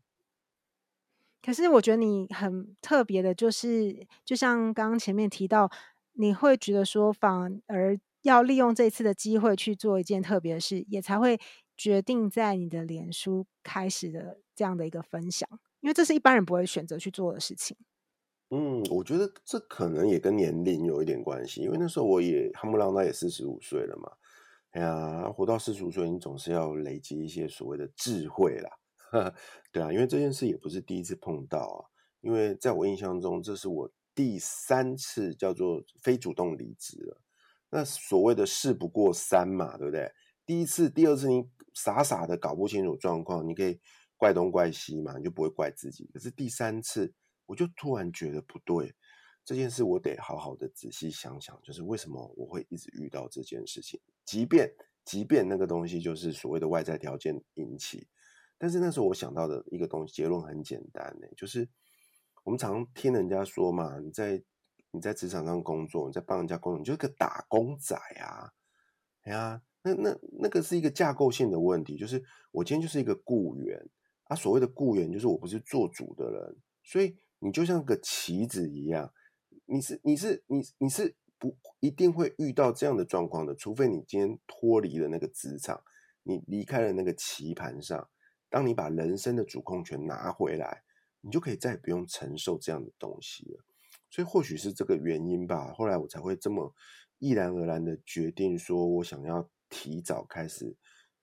[1.43, 5.69] 可是我觉得你很特别的，就是就像刚刚前面提到，
[6.13, 7.99] 你会觉得说反而。
[8.23, 11.39] 要利用这次的机会去做一件特别的事，也才会
[11.77, 15.47] 决定在你的脸书开始的这样的一个分享，
[15.81, 17.77] 因为这是一般人不会选择去做的事情。
[18.49, 24.11] 嗯，我觉得这可能也跟年龄有一点关系，因为那时候我也夯不啷当也四十五岁了嘛。
[24.71, 28.69] 哎呀，活到四十五岁，你总是要累积一些所谓的智慧啦。
[29.71, 31.85] 对啊，因为这件事也不是第一次碰到啊，
[32.21, 37.21] 因为在我印象中，这是我第三次叫做非主动离职了。
[37.75, 40.13] 那所谓的事不过三嘛，对不对？
[40.45, 43.79] 第一次、第二次你傻傻的搞不清楚状况，你可以
[44.15, 46.07] 怪东怪西嘛，你就不会怪自己。
[46.13, 47.11] 可是第三次，
[47.47, 48.93] 我就突然觉得不对，
[49.43, 53.99] 这件事我得好好的仔细想想，就是为什么我会一直遇到这件事情？
[54.23, 54.71] 即便
[55.03, 58.07] 即便那个东西就是所谓的外在条件引起，
[58.59, 61.67] 但是那时候我想到的一个东西结论很简单呢，就是
[62.43, 64.43] 我们常听人家说嘛，你在。
[64.93, 68.53] 你在职场上工作，你在帮人家工作，你就是个打工仔啊！
[69.23, 73.83] 哎呀，那那那个是一个架构性的问题，就是我今天就是一个雇员
[74.25, 74.35] 啊。
[74.35, 79.11] 所谓的雇员，就是我不是做主的人，所以你就像个棋子一样，
[79.65, 85.83] 你是你是你你是不一定会遇到这样的状况的，除非你今天脱离了那个职场，
[86.21, 88.07] 你离开了那个棋盘上，
[88.47, 90.83] 当你把人生的主控权拿回来，
[91.21, 93.65] 你就可以再也不用承受这样的东西了。
[94.13, 96.71] 所以或许是这个原因吧，后来我才会这么
[97.17, 100.77] 毅然而然的决定，说我想要提早开始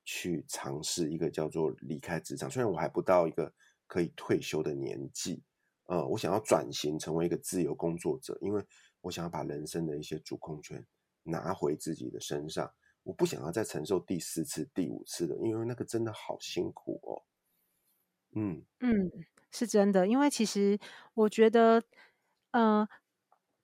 [0.05, 2.51] 去尝试一个叫做离开职场。
[2.51, 3.55] 虽然我还不到一个
[3.87, 5.41] 可以退休的年纪，
[5.85, 8.61] 呃，我想要转型成为一个自由工作者，因为
[9.03, 10.85] 我想要把人生的一些主控权
[11.23, 12.69] 拿回自己的身上。
[13.05, 17.23] 我不想要再承受第四次、第五次的，因为那个真的好辛苦哦。
[18.35, 19.13] 嗯嗯，
[19.53, 20.77] 是真的，因为其实
[21.15, 21.81] 我觉得。
[22.55, 22.89] 呃，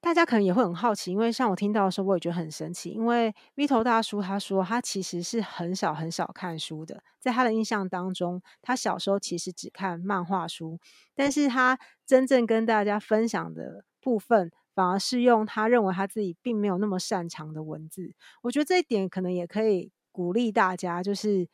[0.01, 2.90] 大家可能也会很好奇，因为像我听到的时候，我也觉得很神奇。
[2.90, 10.79] 因为 Vito 大叔他说，他其实是很少很少看书的，在他的印象当中，他小时候其实只看漫画书，
[11.14, 18.14] 但是他真正跟大家分享的部分，反而是用他认为他自己并没有那么擅长的文字。
[18.42, 21.49] 我觉得这一点可能也可以鼓励大家，就是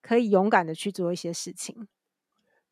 [0.00, 1.86] 可以勇敢的去做一些事情。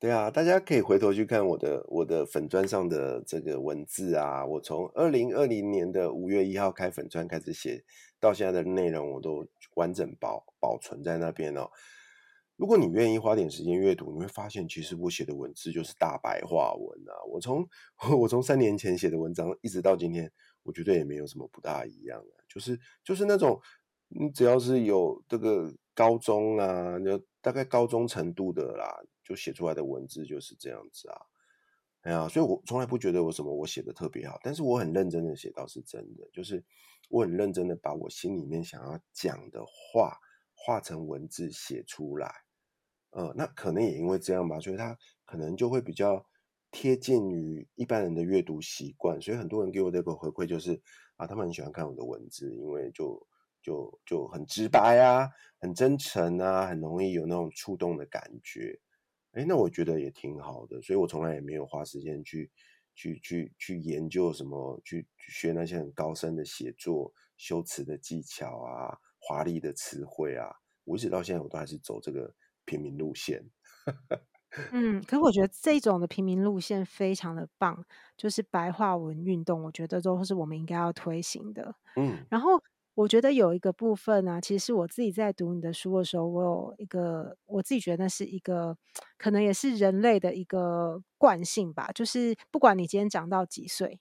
[0.00, 7.82] 对啊，大家可以回头去看我的我的粉砖上的这个文字啊，我从二零二零年的五月一号开粉砖开始写，
[8.20, 9.44] 到现在的内容我都
[9.74, 11.68] 完整保保存在那边哦。
[12.54, 17.12] 如果你愿意花点时间阅读，你会发现其实我写的文字就是大白话文啊。
[17.28, 17.68] 我从
[18.20, 20.30] 我从三年前写的文章一直到今天，
[20.62, 23.60] 我觉得也没有什么不大一样的，就是就是那种
[24.06, 28.86] 你只要是有这个高中啊，就大概高中程度的啦。
[29.28, 31.20] 就写出来的文字就是这样子啊，
[32.00, 36.64] 哎呀，所以我从来不觉得我什么我写的特别好，但是我很认真的写，倒是真的，就是
[37.10, 40.16] 我很认真的把我心里面想要讲的话
[40.54, 42.32] 化成文字写出来，
[43.10, 46.24] 呃，那可能也因为这样吧，所以它可能就会比较
[46.70, 50.80] 贴近于一般人的阅读习惯，所以很多人给我这个回馈就是
[51.16, 53.26] 啊，他们很喜欢看我的文字，因为就
[53.62, 58.78] 就就很直白啊，很真诚啊，很容易有那种触动的感觉。
[59.38, 62.50] 哎，那我觉得也挺好的，所以我从来也没有花时间去
[62.96, 70.50] 去去去研究什么，去学那些很高深的写作、修辞的技巧啊，华丽的词汇啊。
[70.82, 72.34] 我一直到现在，我都还是走这个
[72.64, 73.48] 平民路线。
[74.72, 77.84] 嗯，可是我觉得这种的平民路线非常的棒，
[78.16, 81.76] 就是白话文运动，我觉得都是我们应该要推行的。
[81.96, 82.60] 嗯，然后
[82.98, 88.76] 我觉得有一个部分呢、其实我自己在读你的书的时候，我有一个我自己觉得那是一个
[89.16, 94.00] 可能也是人类的一个惯性吧，就是不管你今天长到几岁，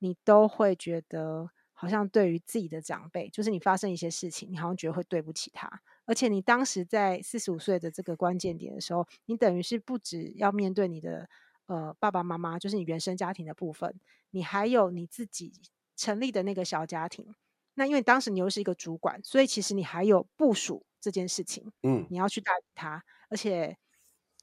[0.00, 5.80] 你都会觉得好像对于自己的长辈，就是你发生一些事情，你好像觉得会对不起他。
[6.04, 11.26] 而且你当时在四十五岁的这个关键点的时候，你等于是不止要面对你的
[11.64, 13.98] 呃爸爸妈妈，就是你原生家庭的部分，
[14.32, 15.50] 你还有你自己
[15.96, 17.34] 成立的那个小家庭。
[17.74, 23.04] 那因为当时你又是一个主管，所以其实你还有部署这件事情，嗯，你要去带他。
[23.28, 23.76] 而且，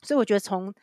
[0.02, 0.74] 所以我觉得从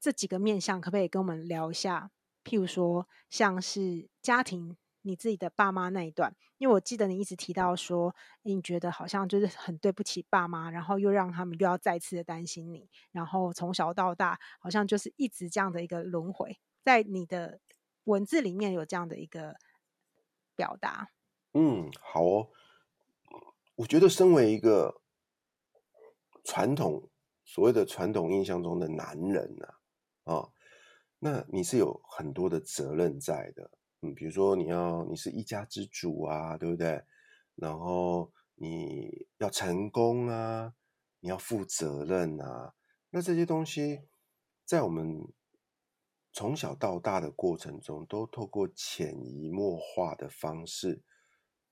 [0.00, 2.10] 这几个面向，可不可以跟我们聊一下？
[2.44, 4.76] 譬如说，像是家庭。
[5.08, 8.12] 你自己的爸妈那一段，因为我记得你一直提到说，
[8.42, 17.60] 你觉得好像就是很对不起爸妈，然后又让他们又要再次的担心你，然后从小到大好像就是一直这样的一个轮回，在你的
[18.02, 19.54] 文字里面有这样的一个
[20.56, 21.10] 表达。
[21.58, 22.50] 嗯，好哦，
[23.76, 25.00] 我觉得身为一个
[26.44, 27.08] 传统
[27.46, 29.66] 所谓的传统印象中的男人呐
[30.24, 30.52] 啊，哦，
[31.18, 33.70] 那你是有很多的责任在的。
[34.02, 37.02] 嗯，比如说你要你是一家之主啊，对不对？
[37.54, 40.74] 然后你要成功啊，
[41.20, 42.74] 你要负责任啊。
[43.08, 44.02] 那这些东西
[44.66, 45.26] 在我们
[46.34, 51.02] 从小到大的过程中，都透过潜移默化的方式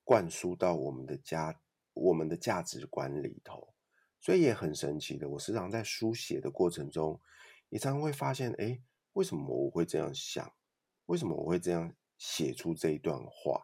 [0.05, 1.61] 灌输到我们的家、
[1.95, 3.75] 我们的价值观里头。
[4.21, 7.21] 所以也很神奇的，我时常在书写的过程中，
[7.71, 8.81] 也常会发现，哎，
[9.15, 10.55] 为什么我会这样想？
[11.07, 11.93] 为什么我会这样？
[12.17, 13.61] 写出这一段话，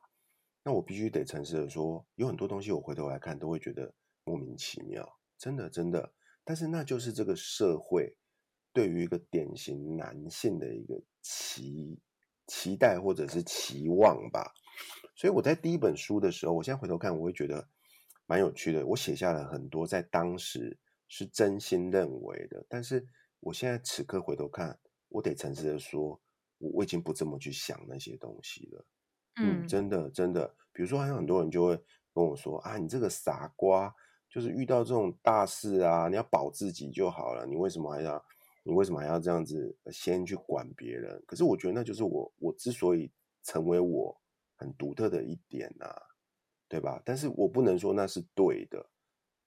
[0.64, 6.12] 那我必须得诚实的说，有很多东西我回头来看都会觉得莫名其妙，真的真的。
[6.44, 8.16] 但是那就是这个社会
[8.72, 12.00] 对于一个典型男性的一个期
[12.48, 14.52] 期待或者是期望吧。
[15.20, 17.68] 所以我在第一本书的时候，我现在回头看，我会觉得
[18.24, 18.86] 蛮有趣的。
[18.86, 23.06] 我写下了很多在当时是真心认为的，但是
[23.40, 24.78] 我现在此刻回头看，
[25.10, 26.18] 我得诚实的说。
[26.56, 28.84] 我我已经不这么去想那些东西了，
[29.36, 31.74] 嗯，真的真的，比如说，好像很多人就会
[32.14, 33.94] 跟我说啊，你这个傻瓜，
[34.28, 38.22] 就是遇到这种大事啊，你要保自己就好了，你为什么还要，
[38.62, 41.22] 你为什么还要这样子先去管别人？
[41.26, 43.10] 可是我觉得那就是我我之所以
[43.42, 44.19] 成为我
[44.60, 45.90] 很独特的一点啊，
[46.68, 47.00] 对吧？
[47.04, 48.86] 但是我不能说那是对的，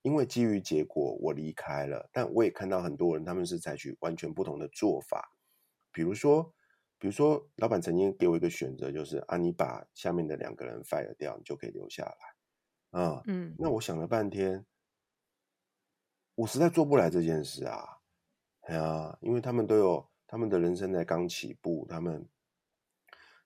[0.02, 5.32] 因为基于结果我离开了，但我也看到很多人他们是采取完全不同的做法，
[5.92, 6.54] 比如说。
[7.00, 13.02] 比如说，老板曾经给我一个选择，就是啊，你把下面的两个人 fire 掉，你就可以留下来。
[13.02, 14.66] 啊，嗯，那我想了半天，
[16.36, 17.84] 我实在做不来这件事啊。
[18.62, 22.26] 哎呀，因为他们都有他们的人生在刚起步，他们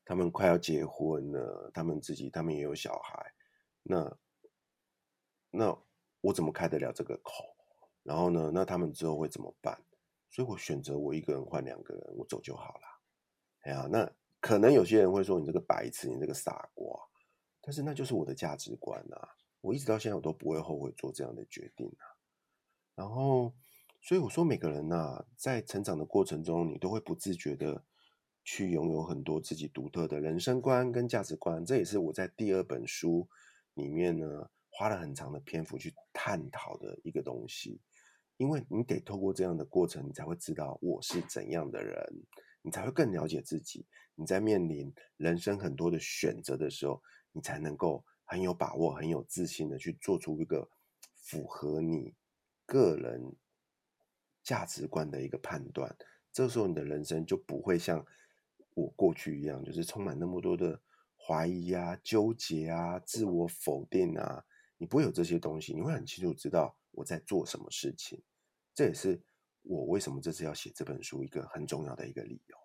[0.08, 3.34] 他们快要结婚了，他们自己他们也有小孩，
[3.84, 4.18] 那
[5.51, 5.78] 那
[6.22, 7.43] 我怎么开得了这个口？
[8.03, 9.78] 然后呢，那他们之后会怎么办？
[10.30, 13.01] 所以我选择我一个人换两个人，我走就好了。
[13.64, 16.97] 哎呀，那可能有些人会说你这个白痴，你这个傻瓜，
[17.60, 19.36] 但是那就是我的价值观啊！
[19.60, 22.16] 我一直到现在我都不会后悔做这样的决定啊。
[22.95, 23.53] 然后，
[24.01, 27.84] 所以我说每个人呐，在成长的过程中，你都会不自觉的
[28.48, 31.66] 去拥有很多自己独特的人生观跟价值观。
[31.66, 33.28] 这也是我在第二本书
[33.74, 37.82] 里面呢，花了很长的篇幅去探讨的一个东西。
[38.38, 42.02] 因为你得透过这样的过程，你才会知道我是怎样的人。
[42.62, 43.86] 你才会更了解自己。
[44.16, 47.02] 你在面临人生很多的选择的时候，
[47.34, 50.70] 你才能够很有把握、很有自信的去做出一个
[51.16, 52.14] 符合你
[52.66, 53.36] 个人
[54.41, 55.93] 价值观的一个判断。
[56.32, 58.06] 这时候，你的人生就不会像
[58.82, 60.80] 我过去一样，就是充满那么多的
[61.28, 64.43] 怀疑啊、纠结啊、自我否定啊。
[64.78, 68.23] 你不会有这些东西，你会很清楚知道我在做什么事情。
[68.75, 69.21] 这也是。
[69.69, 71.21] 我为什么这次要写这本书？
[71.21, 72.57] 一个很重要的一个理由，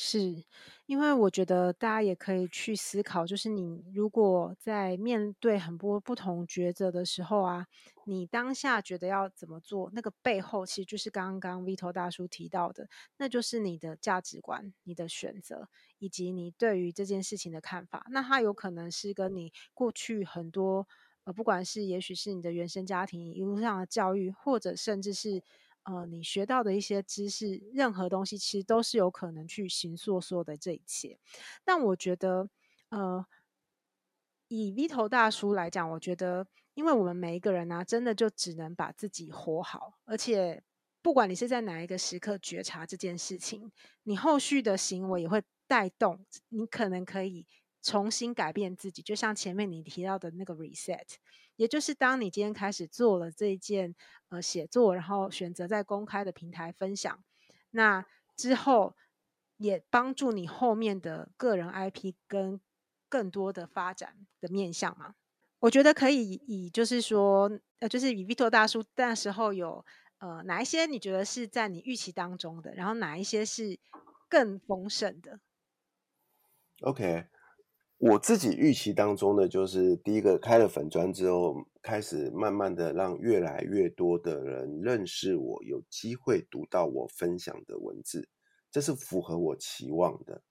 [0.00, 0.44] 是
[0.86, 7.66] 因为我觉得大家也可以去思考，就是你如果在面对很多不同抉择的时候啊，
[8.04, 15.68] 你当下觉得要怎么做，那个背后其实就是刚刚 Vito 大叔提到的，那就是你的价值观、你的选择。
[16.00, 18.06] 以及你对于这件事情的看法。
[18.12, 20.86] 那它有可能是跟你过去很多
[21.24, 25.42] 呃，不管是也许是你的原生家庭一路上的教育，或者甚至是
[25.88, 31.18] 呃你学到的一些知识，任何东西其实都是有可能去形塑所有的这一切。
[31.64, 32.48] 但我觉得
[32.90, 33.26] 呃。
[34.50, 40.62] 以 V 头大叔来讲，我觉得，因为我们每一个人呢、啊，真的就只能把自己活好，而且
[41.02, 43.70] 不管你是在哪一个时刻觉察这件事情，
[44.04, 47.46] 你后续的行为也会带动你，可能可以
[47.88, 49.00] 重新改变自己。
[49.00, 51.16] 就像前面你提到的那个 reset，
[51.56, 53.94] 也就是当你今天开始做了这一件
[54.28, 57.22] 呃写作，然后选择在公开的平台分享，
[57.70, 58.04] 那
[58.36, 58.94] 之后
[59.56, 62.60] 也帮助你后面的个人 IP 跟。
[63.10, 65.14] 更多的发展的面向嘛？
[65.60, 69.82] 我觉得可以以就是说，呃，就是以 Vito 大叔那时候有
[70.18, 73.78] 呃哪一些你觉得是在你预期当中的，然后哪一些是
[74.28, 75.40] 更丰盛的
[76.82, 77.24] ？OK，
[77.98, 88.28] 我自己预期当中的就是第一个开了粉专之后，开始慢慢的让越来越多的人认识我，有机会读到我分享的文字，
[88.70, 90.42] 这是符合我期望的。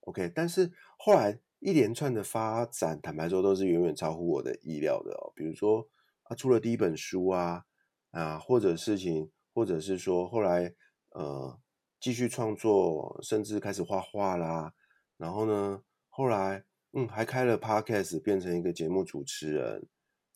[0.00, 1.40] OK，但是后来。
[1.58, 5.32] 一连串的发展，坦白说都是远远超乎我的意料的哦。
[5.34, 5.88] 比如说
[6.24, 7.64] 啊，出了第一本书啊，
[8.10, 10.74] 啊，或者事情，或者是说后来
[11.12, 11.58] 呃
[11.98, 14.74] 继续创作，甚至开始画画啦。
[15.16, 16.62] 然后呢，后来
[16.96, 19.86] 嗯还开了 Podcast，变成一个节目主持人。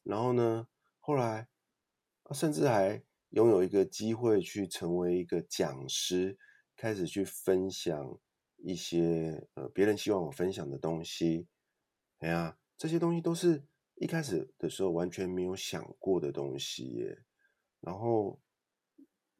[0.02, 0.68] 然后呢，
[1.00, 1.48] 后来
[2.32, 6.38] 甚至还拥有一个机会去成为一个讲师，
[6.76, 8.20] 开始去分享。
[8.62, 11.48] 一些呃，别人希望我分享的东西，
[12.18, 17.24] 哎呀，这些东西都是一开始的时候完全没有想过的东西耶。
[17.80, 18.38] 然后，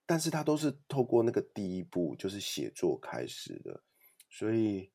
[0.06, 3.82] 但是它都是透过那个第一步，就是写作开始的。
[4.30, 4.90] 所以，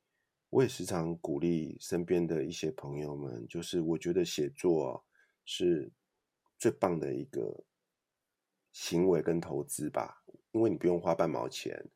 [0.48, 5.04] 我也时常鼓励身边的一些朋友们，就是我觉得写作，
[5.44, 5.92] 是
[6.58, 7.64] 最棒的一个
[8.72, 10.22] 行为跟投资吧，
[10.52, 11.90] 因为你不用花半毛钱。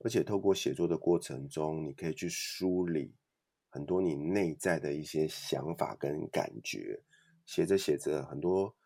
[0.00, 3.16] 而且透过写作的过程中，你可以去梳理
[3.68, 7.02] 很多你内在的一些想法跟感觉。
[7.44, 8.76] 写着写着，很多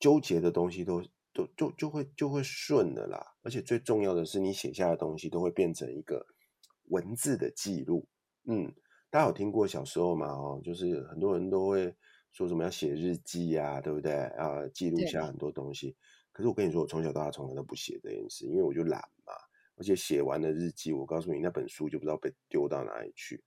[0.00, 1.02] 纠结的东西都
[1.34, 3.36] 都就就会就会顺了啦。
[3.42, 6.26] 而且最重要的是，你写下的东西都会变成一个
[6.84, 8.08] 文字的记录。
[8.50, 8.72] 嗯，
[9.10, 10.26] 大家有听过小时候嘛？
[10.28, 11.94] 哦，就是很多人都会
[12.32, 14.12] 说什么要写日记呀，对不对？
[14.14, 15.94] 啊，记录下很多东西。
[16.32, 19.34] 可是我跟你说，我从小到大从来都不写这件事，因为我就懒嘛。
[19.76, 23.44] 而且写完了日记，我告诉你，那本书就不知道被丢到哪里去。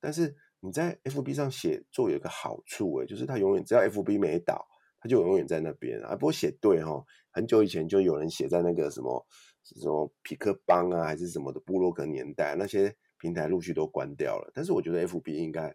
[0.00, 4.66] 但是你在 FB 上写作有一个好处，诶，就是它永远只要 FB 没倒，
[4.98, 6.16] 它就永远在那边啊。
[6.16, 9.24] 不过写对哈，很久以前就有人写在那个什么
[9.62, 14.50] 什么匹克邦啊，还是什么的部落格年代，那些平台陆续都关掉了。
[14.54, 15.74] 但是我觉得 FB 应该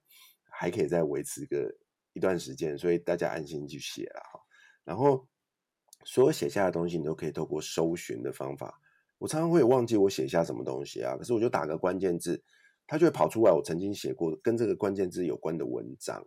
[0.49, 1.73] 还可以再维持个
[2.13, 4.39] 一段时间，所以大家安心去写了哈。
[4.83, 5.27] 然后
[6.05, 8.79] 所有写下的东西，你都可以透过搜寻的方法。
[9.17, 12.43] 我常常会忘记我写下什么东西啊，可是我就打个关键字，
[12.85, 16.21] 它就会跑出来我曾经写过跟这个关键字有关的文章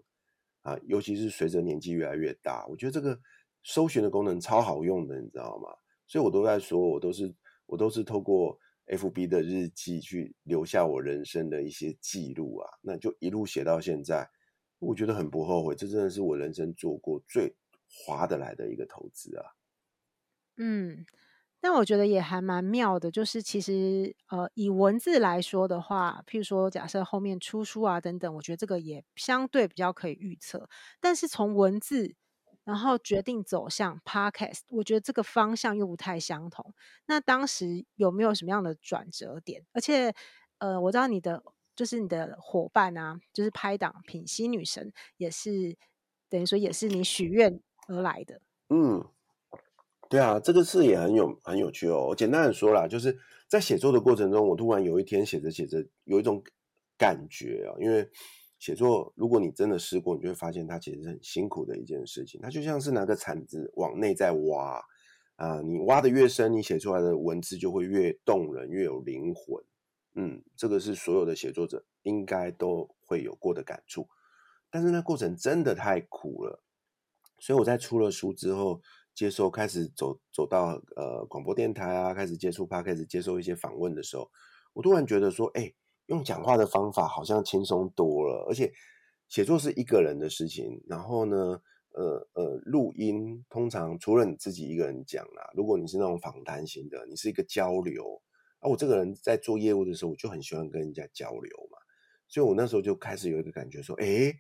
[0.62, 0.79] 啊。
[0.85, 3.19] 尤其是随着年纪越来越大，我觉得这个
[3.64, 5.69] 搜寻的功能超好用的，你知道吗？
[6.07, 7.35] 所以我都在说，我都是
[7.67, 14.28] 我都是透过 FB 的日记去留下我人生的一些记录啊，那就一路写到现在，
[14.78, 17.55] 我觉得很不后悔，这真的是我人生做过最
[17.89, 19.45] 划得来的一个投资啊。
[20.57, 21.05] 嗯。
[21.59, 30.68] 但我觉得也还蛮妙的，就是其实呃，以文字来说的话，譬如说假设后面出书啊等等，我觉得这个也相对比较可以预测。
[31.01, 32.14] 但是从文字
[32.67, 36.75] 然后决定走向 Podcast，我觉得这个方向又不太相同。
[37.07, 39.64] 那当时有没有什么样的转折点？
[39.73, 40.12] 而且
[40.59, 41.43] 呃，我知道你的
[41.77, 45.77] 就是你的伙伴啊，就是拍档品溪女神，也是
[46.29, 48.41] 等于说也是你许愿而来的。
[48.69, 49.07] 嗯。
[50.09, 52.07] 对啊，这个事也很有很有趣哦。
[52.09, 56.45] 我简单的说啦，就是在写作的过程中，我突然有一天写着写着，有一种
[56.97, 57.75] 感觉啊。
[57.81, 58.09] 因为
[58.59, 62.41] 写作，如果你真的试过，你就会发现它其实是很辛苦的一件事情。
[62.41, 64.83] 它就像是拿个铲子往内在挖
[65.37, 69.63] 啊，你挖得越深，你写出来的文字就会越动人，越有灵魂。
[70.15, 74.09] 嗯，这个是所有的写作者应该都会有过的感触。
[74.71, 76.63] 但是那过程真的太苦了，
[77.39, 78.81] 所以我在出了书之后。
[79.17, 84.31] 接受开始走走到呃广播电台啊，开始接触 p 开始接受一些访问的时候，
[84.75, 85.73] 我突然觉得说，哎，
[86.07, 88.73] 用讲话的方法好像轻松多了，而且
[89.29, 91.61] 写作是一个人的事情，然后呢，
[91.95, 98.23] 呃呃，录音通常除了你自己一个人讲啦，如果你是那种访谈型的，你是一个交流
[98.61, 101.79] 啊，我这个人在做业务的时候，我就很喜欢跟人家交流嘛，
[102.29, 104.35] 所以我那时候就开始有一个感觉说，诶，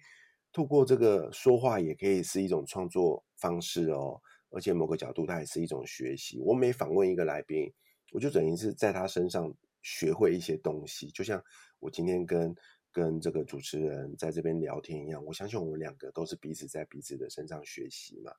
[0.52, 6.40] 透过这个说话也可以是一种创作方式哦，而且某个角度它也是一种学习。
[6.40, 7.72] 我每访问一个来宾，
[8.12, 9.52] 我就等于是在他身上
[9.86, 11.40] 学会一些东西，就像
[11.78, 12.52] 我今天跟
[12.90, 15.24] 跟这个主持人在这边聊天一样。
[15.24, 18.32] 我相信我们两个都是彼此在彼此的身上学习嘛。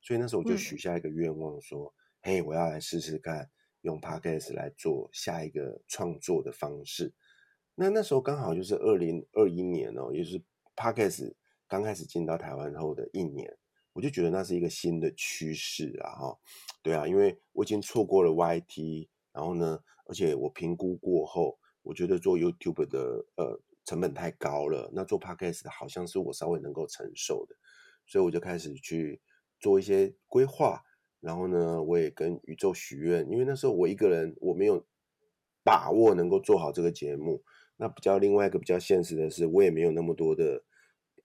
[0.00, 3.50] 所以那时候我就许下一个愿望说，说、嗯：“嘿，我要来试试看
[3.80, 7.12] 用 Podcast 来做下一个创作的方式。”
[7.74, 10.40] 那那时候刚好就是二零二一年哦，也就是
[10.76, 11.34] Podcast
[11.66, 13.50] 刚开始进到台湾后的一年，
[13.92, 16.12] 我就觉得那是一个新的趋势啊！
[16.12, 16.38] 哈，
[16.82, 27.56] 对啊，因为我已经错过了 YT，然后呢，而且我评估过后，我觉得做 YouTube 的呃成本太高了，那做 Podcast 好像是我稍微能够承受的，
[28.06, 29.20] 所以我就开始去。
[29.62, 30.82] 做一些规划，
[31.20, 34.84] 然后呢，我也跟宇宙许愿，因为那时候我一个人我没有
[35.62, 37.44] 把握能够做好这个节目。
[37.76, 40.64] 那比较另外一个比较现实的是，我也没有那么多的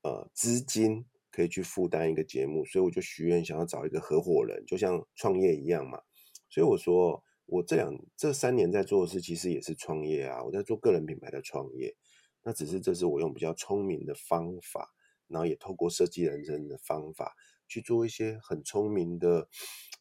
[0.03, 5.99] 呃资金可以去负担一个节目，所以我就许愿想要找一个合伙人，就像创业一样嘛。
[6.47, 10.43] 所以我说，我这两这三年在做的事，其实也是创业啊。
[10.43, 11.95] 我在做个人品牌的创业，
[12.43, 14.93] 那只是这是我用比较聪明的方法，
[15.27, 17.35] 然后也透过设计人生的方法。
[17.69, 19.49] 去做一些很聪明的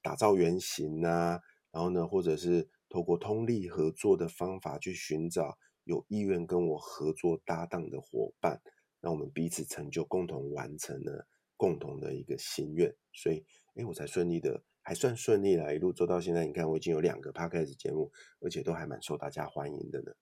[0.01, 1.41] 打造原型啊，
[1.73, 8.63] 然后呢，或者是透过通力合作的方法去寻找有意愿跟我合作搭档的伙伴，
[9.01, 11.27] 让我们彼此成就，共同完成了
[11.57, 12.95] 共同的一个心愿。
[13.13, 13.45] 所以，
[13.75, 16.47] 哎，我才顺利的，还算顺利了，一路做到现在。
[16.47, 20.13] 你看，我已经有两个 podcast 节目，而且都还蛮受大家欢迎的呢。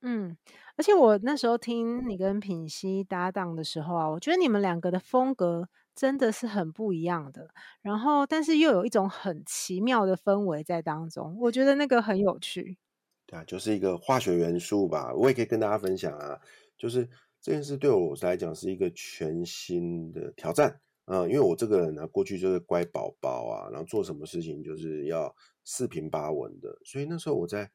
[0.00, 0.34] 嗯，
[0.76, 5.68] 而且我那时候听你跟品熙搭档的时候啊，我觉得你们两个的风格。
[5.94, 7.48] 真的是很不一样的，
[7.80, 12.76] 然后但是又有一种很奇妙的氛围在当中，我觉得那个很有趣。
[13.24, 15.14] 对啊，就是一个化学元素吧。
[15.14, 16.38] 我也可以跟大家分享啊，
[16.76, 17.08] 就是
[17.40, 20.76] 这件事对我来讲是一个全新的挑战啊，
[21.06, 25.34] 呃，因为我这个人呢，过去就是乖宝宝啊，然后做什么事情就是要
[25.64, 27.70] 四平八稳的，所以那时候我在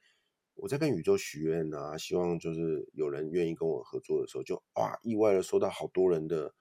[0.53, 6.53] 我在跟宇宙许愿啊，希望就是有人愿意跟我合作的时候，就哇，意外的收到好多人的。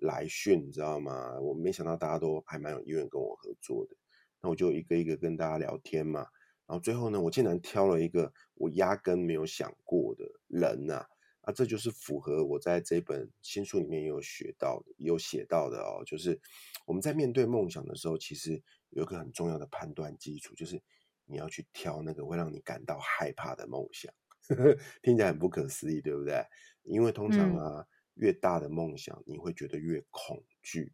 [0.00, 1.40] 来讯，你知道吗？
[1.40, 3.96] 我没想到大家都还蛮有意愿跟我合作的，
[4.40, 6.20] 那我就一个一个跟大家聊天嘛。
[6.68, 11.06] 然后最后呢，我竟然挑了一个我压根没有想过的人呐，啊，
[11.52, 16.40] 这就是符合我在这本新书里面也有学到的，有写到的哦，就是
[16.86, 20.80] 我们在面对梦想的时候，其实有一个很重要的判断基础，就是
[21.24, 24.12] 你要去挑那个会让你感到害怕的梦想。
[25.02, 26.42] 听起来很不可思议，对不对？
[26.84, 27.80] 因为通常啊。
[27.80, 27.86] 嗯
[28.18, 30.92] 越大的梦想，你会觉得越恐惧，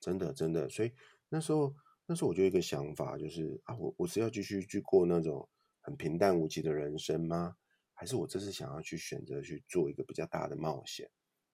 [0.00, 0.66] 真的真的。
[0.70, 0.92] 所以
[1.28, 1.76] 那时候，
[2.06, 5.46] 那时候我就有一个想法，就是啊，我我是要继续去过那种
[5.82, 7.58] 很平淡无奇的人生吗？
[7.98, 11.10] 还是我这次想要去选择去做一个比较大的冒险？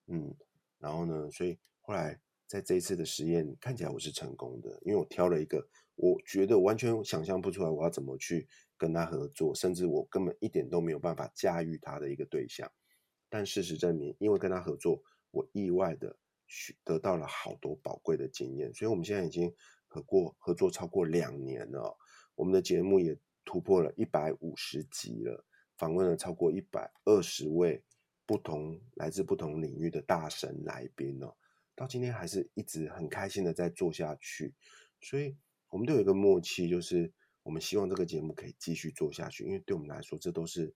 [0.08, 0.36] 嗯，
[0.78, 5.64] 然后呢，所以后来在这一次的实验看起来我是成功的，因为我挑了一个
[5.94, 12.70] 我觉得完全想象不出来我要怎么去跟他合作，甚至我根本一点都没有办法驾驭他的一个对象。
[13.30, 16.14] 但事实证明，因为跟他合作，我意外的
[16.84, 18.74] 得到了好多宝贵的经验。
[18.74, 19.50] 所以，我们现在已经
[19.86, 21.96] 合过合作超过两年了。
[22.34, 25.44] 我们的节目也突破了一百五十集了，
[25.82, 27.82] 访问了超过一百二十位
[28.24, 31.34] 不同来自不同领域的大神来宾哦。
[31.74, 34.54] 到今天还是一直很开心的在做下去。
[35.00, 35.36] 所以，
[35.70, 37.12] 我们都有一个默契，就是
[37.42, 40.72] 我们希望这个节目可以继续做下去，因为对我们来说，这都是。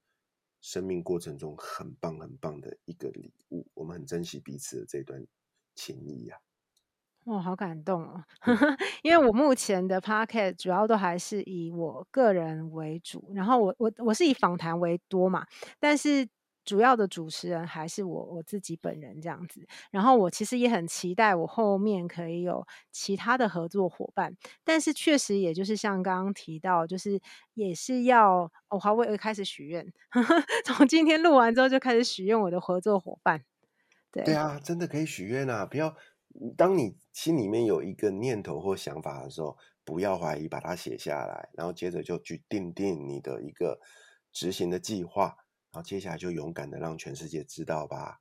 [0.62, 5.24] 生命过程中很棒很棒的一个礼物，我们很珍惜彼此的这段
[5.76, 6.42] 情谊呀、啊！
[7.26, 8.24] 哇，好感动哦！
[9.02, 15.46] 因为我目前的 podcast 主要都还是以我个人为主，然后我我我是以访谈为多嘛，
[15.78, 16.28] 但是。
[16.66, 27.20] 主要的主持人还是我我自己本人这样子，然后我其实也很期待我后面可以有其他的合作伙伴，但是确实也就是像刚刚提到，就是
[27.54, 29.86] 也是要我还会开始许愿，
[30.66, 33.44] 从今天录完之后就开始许愿我的合作伙伴。
[34.10, 35.64] 对对啊，真的可以许愿啊！
[35.64, 35.94] 不要，
[36.56, 39.56] 当你心里面有一个念头或想法的时候，
[39.86, 43.80] 不要怀疑，把它写下来，然后接着就去定定你的一个
[44.32, 45.34] 执行的计划。
[45.72, 48.20] 然后接下来就勇敢的让全世界知道吧。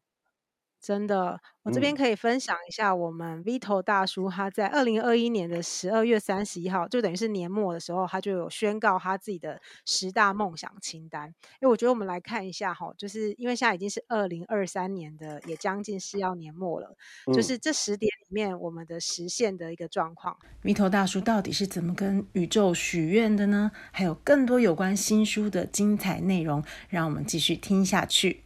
[0.85, 11.27] 真的，我这边可以分享一下，我们 Vito 大叔他在二零二一年的十二月三十一号，就等于是年末的时候，他就有宣告他自己的十大梦想清单。
[11.59, 20.37] 因为我觉得我们来看一下哈，就是因为现在已经是二零二三年的，也将近是要年末了，嗯、就是这十点里面我们的实现的一个状况。
[20.61, 23.71] Vito 大叔到底是怎么跟宇宙许愿的呢？
[23.91, 28.44] 还有更多有关新书的精彩内容，让我们继续听下去。